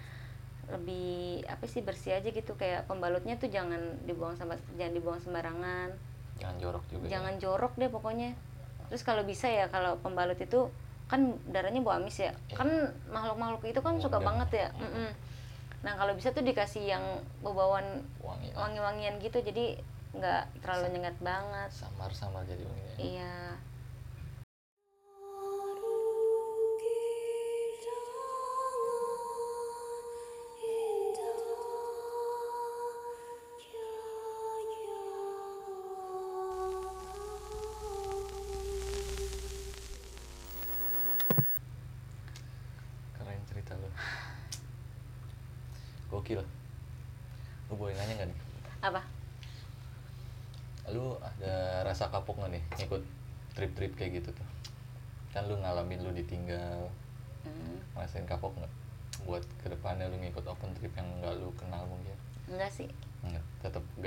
lebih 0.66 1.12
apa 1.44 1.64
sih 1.64 1.80
bersih 1.80 2.14
aja 2.14 2.26
gitu 2.26 2.54
kayak 2.54 2.84
pembalutnya 2.84 3.34
tuh 3.34 3.46
jangan 3.46 3.78
dibuang 4.02 4.34
sama 4.34 4.56
jangan 4.74 4.92
dibuang 4.92 5.20
sembarangan 5.20 5.92
jangan 6.34 6.56
jorok 6.58 6.84
juga 6.88 7.04
ya. 7.04 7.10
jangan 7.14 7.34
jorok 7.38 7.72
deh 7.74 7.88
pokoknya 7.88 8.30
terus 8.86 9.02
kalau 9.02 9.22
bisa 9.22 9.46
ya 9.46 9.66
kalau 9.66 9.96
pembalut 9.98 10.36
itu 10.36 10.68
kan 11.04 11.20
darahnya 11.46 11.78
bau 11.78 11.94
amis 11.94 12.16
ya 12.16 12.32
Iya. 12.48 12.56
kan 12.56 12.68
makhluk-makhluk 13.06 13.62
itu 13.66 13.80
kan 13.80 13.98
suka 13.98 14.16
Organ. 14.16 14.28
banget 14.32 14.50
ya 14.56 14.68
Mm-mm. 14.74 15.10
nah 15.80 15.94
kalau 15.94 16.12
bisa 16.12 16.30
tuh 16.30 16.40
dikasih 16.40 16.84
yang 16.86 17.04
lah. 17.44 18.40
wangi-wangian 18.56 19.20
gitu 19.20 19.38
jadi 19.38 19.78
nggak 20.12 20.42
terlalu 20.62 20.86
nyengat 20.92 21.16
banget 21.18 21.70
samar-samar 21.70 22.42
jadi 22.44 22.62
wanginya 22.62 22.94
iya 22.96 23.36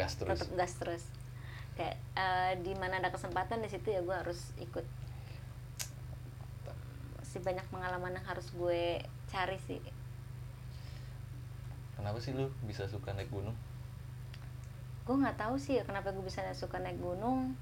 gas 0.08 0.16
terus. 0.16 0.40
Tetap 0.40 0.52
gas 0.56 0.74
terus. 0.80 1.04
Kayak 1.76 1.96
eh, 2.16 2.54
di 2.64 2.74
mana 2.80 3.04
ada 3.04 3.12
kesempatan 3.12 3.60
di 3.60 3.68
situ 3.68 3.92
ya 3.92 4.00
gue 4.00 4.16
harus 4.16 4.56
ikut. 4.64 4.88
Masih 7.20 7.44
banyak 7.44 7.68
pengalaman 7.68 8.16
yang 8.16 8.26
harus 8.26 8.48
gue 8.56 9.04
cari 9.28 9.60
sih. 9.68 9.84
Kenapa 12.00 12.24
sih 12.24 12.32
lu 12.32 12.48
bisa 12.64 12.88
suka 12.88 13.12
naik 13.12 13.28
gunung? 13.28 13.58
Gue 15.04 15.16
nggak 15.20 15.36
tahu 15.36 15.60
sih 15.60 15.76
ya 15.76 15.84
kenapa 15.84 16.16
gue 16.16 16.24
bisa 16.24 16.40
suka 16.56 16.80
naik 16.80 17.04
gunung. 17.04 17.60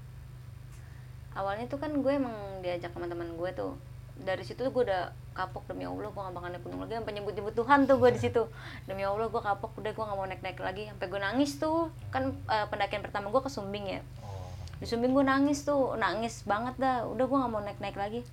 Awalnya 1.34 1.66
tuh 1.68 1.82
kan 1.82 1.90
gue 1.92 2.12
emang 2.14 2.62
diajak 2.62 2.94
sama 2.94 3.10
teman 3.10 3.34
gue 3.34 3.50
tuh. 3.52 3.74
Dari 4.22 4.46
situ 4.46 4.62
tuh 4.62 4.72
gue 4.72 4.86
udah 4.86 5.12
kapok 5.36 5.68
demi 5.68 5.84
allah 5.84 6.08
gue 6.08 6.22
gak 6.24 6.32
bakal 6.32 6.48
naik 6.48 6.64
gunung 6.64 6.80
lagi. 6.80 6.96
Sampai 6.96 7.12
nyebut 7.12 7.36
nyebut 7.36 7.52
Tuhan 7.52 7.84
tuh 7.84 8.00
gue 8.00 8.10
di 8.16 8.20
situ. 8.24 8.42
Demi 8.88 9.04
allah 9.04 9.28
gue 9.28 9.42
kapok 9.44 9.76
udah 9.76 9.92
gue 9.92 10.04
gak 10.08 10.16
mau 10.16 10.24
naik 10.24 10.40
naik 10.40 10.58
lagi. 10.64 10.88
Sampai 10.88 11.06
gue 11.12 11.20
nangis 11.20 11.60
tuh. 11.60 11.92
Kan 12.08 12.32
eh, 12.48 12.66
pendakian 12.72 13.04
pertama 13.04 13.28
gue 13.28 13.42
ke 13.44 13.52
Sumbing 13.52 13.86
ya. 13.86 14.00
Oh. 14.24 14.48
Di 14.80 14.88
Sumbing 14.88 15.12
gue 15.12 15.24
nangis 15.28 15.68
tuh 15.68 15.94
nangis 16.00 16.42
banget 16.48 16.80
dah. 16.80 17.04
Udah 17.04 17.28
gue 17.28 17.36
gak 17.36 17.52
mau 17.52 17.60
naik 17.60 17.78
naik 17.84 18.00
lagi. 18.00 18.24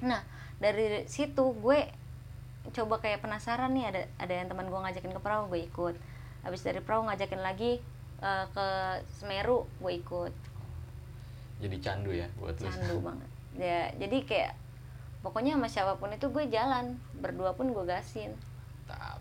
Nah 0.00 0.24
dari 0.56 1.04
situ 1.04 1.52
gue 1.60 1.78
coba 2.72 3.00
kayak 3.00 3.24
penasaran 3.24 3.72
nih 3.72 3.88
ada 3.88 4.02
ada 4.20 4.32
yang 4.32 4.48
teman 4.48 4.68
gue 4.68 4.80
ngajakin 4.80 5.12
ke 5.12 5.20
perahu 5.20 5.52
gue 5.52 5.60
ikut. 5.68 5.94
Habis 6.40 6.64
dari 6.64 6.80
perahu 6.80 7.04
ngajakin 7.04 7.40
lagi 7.44 7.84
eh, 8.24 8.44
ke 8.48 8.66
Semeru 9.20 9.68
gue 9.84 9.92
ikut. 10.00 10.32
Jadi 11.60 11.76
candu 11.84 12.16
ya 12.16 12.24
buat 12.40 12.56
lu. 12.56 12.72
Candu 12.72 12.96
banget. 13.04 13.28
Ya 13.60 13.92
jadi 14.00 14.18
kayak 14.24 14.52
pokoknya 15.20 15.56
sama 15.56 15.68
siapa 15.68 15.94
pun 16.00 16.08
itu 16.12 16.32
gue 16.32 16.44
jalan 16.48 16.96
berdua 17.20 17.52
pun 17.52 17.68
gue 17.76 17.84
gasin 17.84 18.32
Tap. 18.88 19.20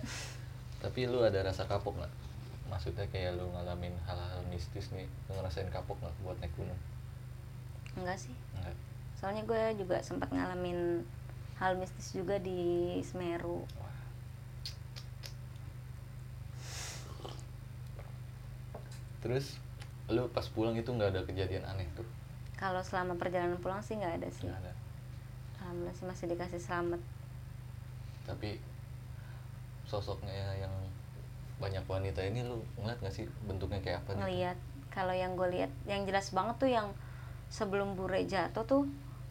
tapi 0.82 1.04
lu 1.04 1.20
ada 1.20 1.44
rasa 1.44 1.68
kapok 1.68 2.00
nggak 2.00 2.12
maksudnya 2.72 3.04
kayak 3.12 3.36
lu 3.36 3.52
ngalamin 3.52 3.92
hal-hal 4.08 4.40
mistis 4.48 4.88
nih 4.96 5.04
lu 5.28 5.36
ngerasain 5.36 5.68
kapok 5.68 6.00
nggak 6.00 6.14
buat 6.24 6.36
naik 6.40 6.52
gunung 6.56 6.80
enggak 8.00 8.16
sih 8.16 8.34
Enggak. 8.56 8.76
soalnya 9.20 9.42
gue 9.44 9.62
juga 9.84 10.00
sempat 10.00 10.32
ngalamin 10.32 11.04
hal 11.60 11.76
mistis 11.76 12.16
juga 12.16 12.40
di 12.40 12.98
Semeru 13.04 13.62
Wah. 13.76 13.98
terus 19.20 19.60
lu 20.08 20.28
pas 20.32 20.44
pulang 20.48 20.76
itu 20.76 20.88
nggak 20.88 21.12
ada 21.12 21.22
kejadian 21.28 21.64
aneh 21.68 21.88
tuh 21.92 22.04
kalau 22.60 22.80
selama 22.80 23.18
perjalanan 23.18 23.58
pulang 23.58 23.82
sih 23.82 23.98
nggak 23.98 24.22
ada 24.22 24.28
sih. 24.30 24.46
Nggak 24.46 24.60
ada. 24.64 24.72
Alhamdulillah 25.62 25.96
sih 25.96 26.06
masih 26.06 26.26
dikasih 26.30 26.60
selamat. 26.60 27.00
Tapi 28.24 28.60
sosoknya 29.84 30.56
yang 30.58 30.72
banyak 31.60 31.84
wanita 31.86 32.20
ini 32.24 32.42
lu 32.42 32.60
ngeliat 32.80 32.98
nggak 32.98 33.14
sih 33.14 33.24
bentuknya 33.46 33.78
kayak 33.78 34.02
apa 34.04 34.10
gitu? 34.16 34.20
ngelihat 34.26 34.58
kalau 34.90 35.14
yang 35.14 35.38
gue 35.38 35.48
lihat 35.54 35.70
yang 35.86 36.02
jelas 36.02 36.34
banget 36.34 36.56
tuh 36.58 36.70
yang 36.70 36.86
sebelum 37.46 37.94
bure 37.94 38.26
jatuh 38.26 38.66
tuh 38.66 38.84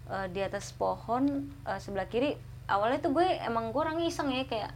eh, 0.07 0.27
di 0.31 0.39
atas 0.39 0.71
pohon 0.71 1.51
eh, 1.67 1.79
sebelah 1.83 2.07
kiri 2.07 2.39
awalnya 2.71 3.03
tuh 3.03 3.11
gue 3.11 3.27
emang 3.43 3.75
gue 3.75 3.81
orang 3.81 3.99
iseng 4.07 4.31
ya 4.31 4.47
kayak 4.47 4.71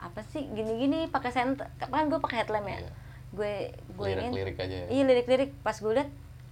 apa 0.00 0.20
sih 0.28 0.44
gini-gini 0.52 1.08
pakai 1.08 1.32
senter 1.32 1.68
kan 1.80 2.08
gue 2.08 2.20
pakai 2.20 2.44
headlamp 2.44 2.68
ya? 2.68 2.80
Iya. 2.80 2.92
gue 3.36 3.54
gue 3.96 4.06
ini 4.06 4.16
lirik-lirik 4.32 4.56
aja 4.56 4.76
ya? 4.84 4.86
Iya 4.88 5.02
lirik-lirik. 5.08 5.50
Pas 5.60 5.76
gue 5.76 5.92
liat 5.92 6.08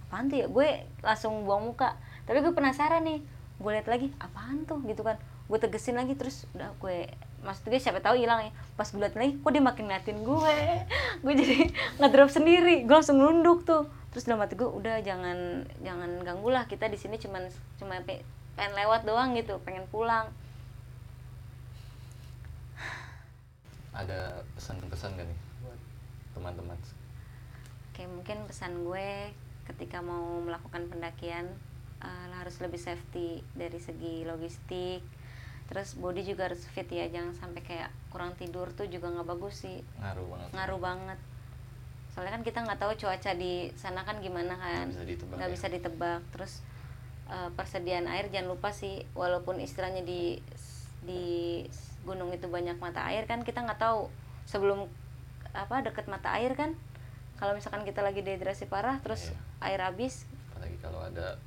apaan 0.09 0.29
tuh 0.29 0.37
ya? 0.43 0.47
Gue 0.49 0.85
langsung 1.05 1.45
buang 1.45 1.61
muka. 1.69 1.93
Tapi 2.25 2.41
gue 2.41 2.51
penasaran 2.51 3.05
nih 3.05 3.21
gue 3.55 3.71
liat 3.71 3.87
lagi 3.87 4.09
apaan 4.17 4.65
tuh? 4.65 4.81
Gitu 4.83 5.05
kan. 5.05 5.21
Gue 5.45 5.61
tegesin 5.61 5.93
lagi 5.93 6.17
terus 6.17 6.49
udah 6.57 6.73
gue 6.81 7.05
maksud 7.45 7.69
gue 7.69 7.77
siapa 7.77 8.01
tahu 8.01 8.17
hilang 8.17 8.49
ya. 8.49 8.51
Pas 8.73 8.89
gue 8.89 8.97
liat 8.97 9.13
lagi 9.13 9.37
kok 9.37 9.51
dia 9.53 9.61
makin 9.61 9.85
ngeliatin 9.85 10.19
gue? 10.25 10.57
Gue 11.23 11.33
jadi 11.37 11.69
ngedrop 12.01 12.33
sendiri. 12.33 12.83
Gue 12.83 12.95
langsung 12.97 13.21
nunduk 13.21 13.63
tuh. 13.63 13.85
Terus 14.11 14.25
dalam 14.25 14.41
hati 14.41 14.57
gue 14.57 14.67
udah 14.67 14.99
jangan 15.05 15.69
jangan 15.85 16.09
ganggu 16.25 16.49
lah. 16.49 16.65
Kita 16.65 16.89
di 16.89 16.97
sini 16.97 17.21
cuman 17.21 17.45
cuma 17.77 18.01
pe- 18.01 18.25
pengen 18.57 18.73
lewat 18.73 19.05
doang 19.05 19.37
gitu 19.37 19.61
pengen 19.61 19.85
pulang. 19.91 20.27
Ada 23.95 24.43
pesan-pesan 24.59 25.15
gak 25.15 25.23
nih 25.23 25.39
buat 25.63 25.79
teman-teman? 26.35 26.75
Kayak 27.95 28.11
mungkin 28.11 28.37
pesan 28.43 28.83
gue 28.83 29.31
ketika 29.65 29.99
mau 29.99 30.39
melakukan 30.39 30.85
pendakian 30.87 31.49
eh, 31.99 32.27
harus 32.35 32.57
lebih 32.59 32.77
safety 32.77 33.41
dari 33.53 33.77
segi 33.77 34.23
logistik. 34.23 35.01
Terus 35.65 35.97
body 35.97 36.21
juga 36.21 36.45
harus 36.45 36.61
fit 36.69 36.85
ya, 36.85 37.09
jangan 37.09 37.33
sampai 37.33 37.61
kayak 37.61 37.89
kurang 38.13 38.37
tidur 38.37 38.69
tuh 38.71 38.85
juga 38.85 39.09
nggak 39.09 39.25
bagus 39.25 39.65
sih, 39.65 39.81
ngaruh 39.97 40.27
banget 40.29 40.49
ngaruh 40.53 40.77
banget. 40.79 41.19
Soalnya 42.13 42.31
kan 42.31 42.43
kita 42.45 42.59
nggak 42.61 42.79
tahu 42.79 42.93
cuaca 42.95 43.31
di 43.33 43.73
sana 43.73 44.05
kan 44.05 44.21
gimana 44.21 44.53
kan, 44.55 44.87
Nggak 44.87 45.01
bisa 45.01 45.09
ditebak 45.09 45.35
nggak 45.35 45.49
ya. 45.49 45.53
bisa 45.57 45.67
ditebak. 45.73 46.21
Terus 46.29 46.53
eh, 47.27 47.49
persediaan 47.57 48.05
air 48.05 48.29
jangan 48.29 48.53
lupa 48.53 48.69
sih, 48.69 49.01
walaupun 49.17 49.57
istilahnya 49.57 50.05
di 50.05 50.37
di 51.01 51.65
gunung 52.01 52.29
itu 52.29 52.45
banyak 52.45 52.77
mata 52.77 53.01
air 53.05 53.25
kan 53.25 53.41
kita 53.41 53.61
nggak 53.61 53.81
tahu 53.81 54.09
sebelum 54.45 54.85
apa 55.57 55.81
deket 55.81 56.05
mata 56.05 56.33
air 56.33 56.53
kan 56.53 56.77
kalau 57.37 57.53
misalkan 57.53 57.81
kita 57.81 58.01
lagi 58.01 58.21
dehidrasi 58.21 58.65
parah 58.65 59.01
terus 59.01 59.29
Iya. 59.29 59.37
Air 59.61 59.79
habis. 59.79 60.27
Apalagi 60.51 60.77
kalau 60.81 60.99
ada 61.03 61.37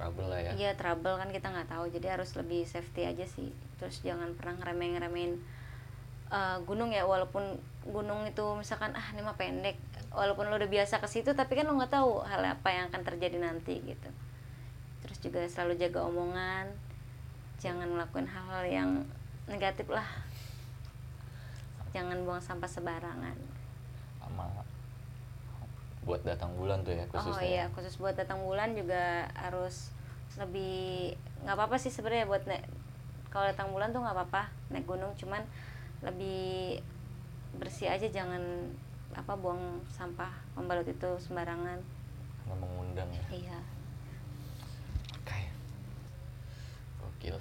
trouble 0.00 0.26
lah 0.32 0.40
ya. 0.40 0.52
Iya 0.56 0.70
trouble 0.80 1.20
kan 1.20 1.28
kita 1.28 1.52
nggak 1.52 1.68
tahu. 1.68 1.84
Jadi 1.92 2.06
harus 2.08 2.30
lebih 2.36 2.64
safety 2.64 3.04
aja 3.04 3.26
sih. 3.28 3.52
Terus 3.76 4.00
jangan 4.00 4.32
pernah 4.32 4.56
ngeremehin 4.56 4.92
ngeremehin 4.96 5.32
eh, 6.32 6.58
gunung 6.64 6.90
ya. 6.94 7.04
Walaupun 7.04 7.60
gunung 7.84 8.24
itu 8.24 8.44
misalkan 8.56 8.96
ah 8.96 9.06
ini 9.12 9.20
mah 9.20 9.36
pendek. 9.36 9.76
Walaupun 10.10 10.48
lo 10.48 10.58
udah 10.58 10.70
biasa 10.70 10.98
ke 10.98 11.06
situ 11.06 11.36
tapi 11.36 11.54
kan 11.54 11.68
lo 11.68 11.76
nggak 11.76 11.92
tahu 11.92 12.24
hal 12.26 12.42
apa 12.42 12.68
yang 12.72 12.88
akan 12.88 13.02
terjadi 13.04 13.36
nanti 13.36 13.78
gitu. 13.84 14.10
Terus 15.04 15.18
juga 15.20 15.44
selalu 15.44 15.76
jaga 15.76 16.06
omongan. 16.08 16.66
Jangan 17.60 17.92
melakukan 17.92 18.24
hal-hal 18.24 18.64
yang 18.64 18.90
negatif 19.44 19.90
lah. 19.92 20.06
Jangan 21.92 22.22
buang 22.24 22.40
sampah 22.40 22.70
sembarangan. 22.70 23.36
Sama 24.22 24.46
buat 26.10 26.26
datang 26.26 26.50
bulan 26.58 26.82
tuh 26.82 26.98
ya 26.98 27.06
khususnya 27.06 27.38
oh 27.38 27.46
iya 27.46 27.64
khusus 27.70 27.94
buat 28.02 28.18
datang 28.18 28.42
bulan 28.42 28.74
juga 28.74 29.30
harus 29.38 29.94
lebih 30.34 31.14
nggak 31.46 31.54
apa-apa 31.54 31.78
sih 31.78 31.94
sebenarnya 31.94 32.26
buat 32.26 32.42
naik 32.50 32.66
kalau 33.30 33.46
datang 33.46 33.70
bulan 33.70 33.94
tuh 33.94 34.02
nggak 34.02 34.16
apa-apa 34.18 34.50
naik 34.74 34.90
gunung 34.90 35.14
cuman 35.14 35.46
lebih 36.02 36.82
bersih 37.58 37.90
aja 37.90 38.10
jangan 38.10 38.42
apa 39.14 39.34
buang 39.34 39.82
sampah 39.90 40.30
pembalut 40.54 40.86
itu 40.86 41.10
sembarangan. 41.18 41.82
Nggak 42.46 42.58
mengundang 42.62 43.10
ya? 43.10 43.24
Iya. 43.34 43.58
Oke. 45.18 45.40
Gokil. 47.02 47.36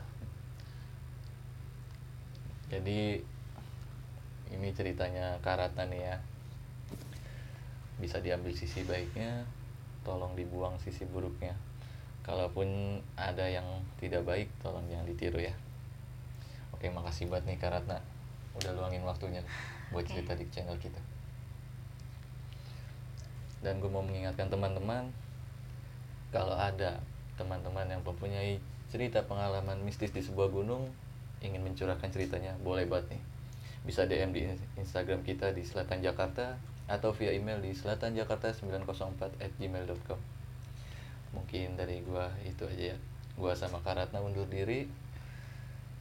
Jadi 2.74 3.22
ini 4.49 4.67
ceritanya 4.74 5.38
Karatna 5.45 5.86
nih 5.86 6.01
ya 6.09 6.17
bisa 8.00 8.24
diambil 8.24 8.56
sisi 8.56 8.82
baiknya 8.88 9.43
tolong 10.08 10.34
dibuang 10.34 10.80
sisi 10.80 11.04
buruknya. 11.06 11.54
Kalaupun 12.24 13.00
ada 13.20 13.45
yang 13.47 13.66
tidak 14.00 14.24
baik 14.24 14.47
tolong 14.64 14.84
jangan 14.88 15.08
ditiru 15.08 15.39
ya. 15.39 15.56
Oke 16.76 16.88
makasih 16.88 17.28
banget 17.28 17.56
nih 17.56 17.60
Karatna 17.60 18.00
udah 18.56 18.72
luangin 18.76 19.04
waktunya 19.04 19.43
buat 19.91 20.08
cerita 20.08 20.36
di 20.36 20.47
channel 20.52 20.80
kita. 20.80 21.00
Dan 23.60 23.84
gue 23.84 23.91
mau 23.91 24.04
mengingatkan 24.04 24.47
teman-teman 24.47 25.12
kalau 26.32 26.56
ada 26.56 27.04
teman-teman 27.36 27.88
yang 27.91 28.02
mempunyai 28.04 28.62
cerita 28.88 29.24
pengalaman 29.28 29.80
mistis 29.84 30.16
di 30.16 30.24
sebuah 30.24 30.50
gunung 30.50 30.88
ingin 31.39 31.64
mencurahkan 31.64 32.12
ceritanya 32.12 32.56
boleh 32.64 32.88
banget 32.88 33.18
nih. 33.18 33.22
Bisa 33.84 34.04
DM 34.08 34.32
di 34.36 34.43
Instagram 34.76 35.24
kita 35.24 35.56
di 35.56 35.64
Selatan 35.64 36.04
Jakarta 36.04 36.60
atau 36.89 37.13
via 37.13 37.31
email 37.31 37.61
di 37.61 37.71
selatanjakarta904 37.77 39.21
at 39.39 39.51
gmail.com 39.61 40.19
mungkin 41.29 41.77
dari 41.77 42.01
gua 42.01 42.33
itu 42.41 42.65
aja 42.65 42.93
ya. 42.93 42.97
Gua 43.37 43.53
sama 43.53 43.79
Karatna 43.85 44.19
undur 44.19 44.49
diri. 44.49 44.89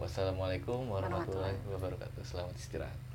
Wassalamualaikum 0.01 0.89
warahmatullahi 0.89 1.59
wabarakatuh. 1.69 2.25
Selamat 2.25 2.57
istirahat 2.57 3.08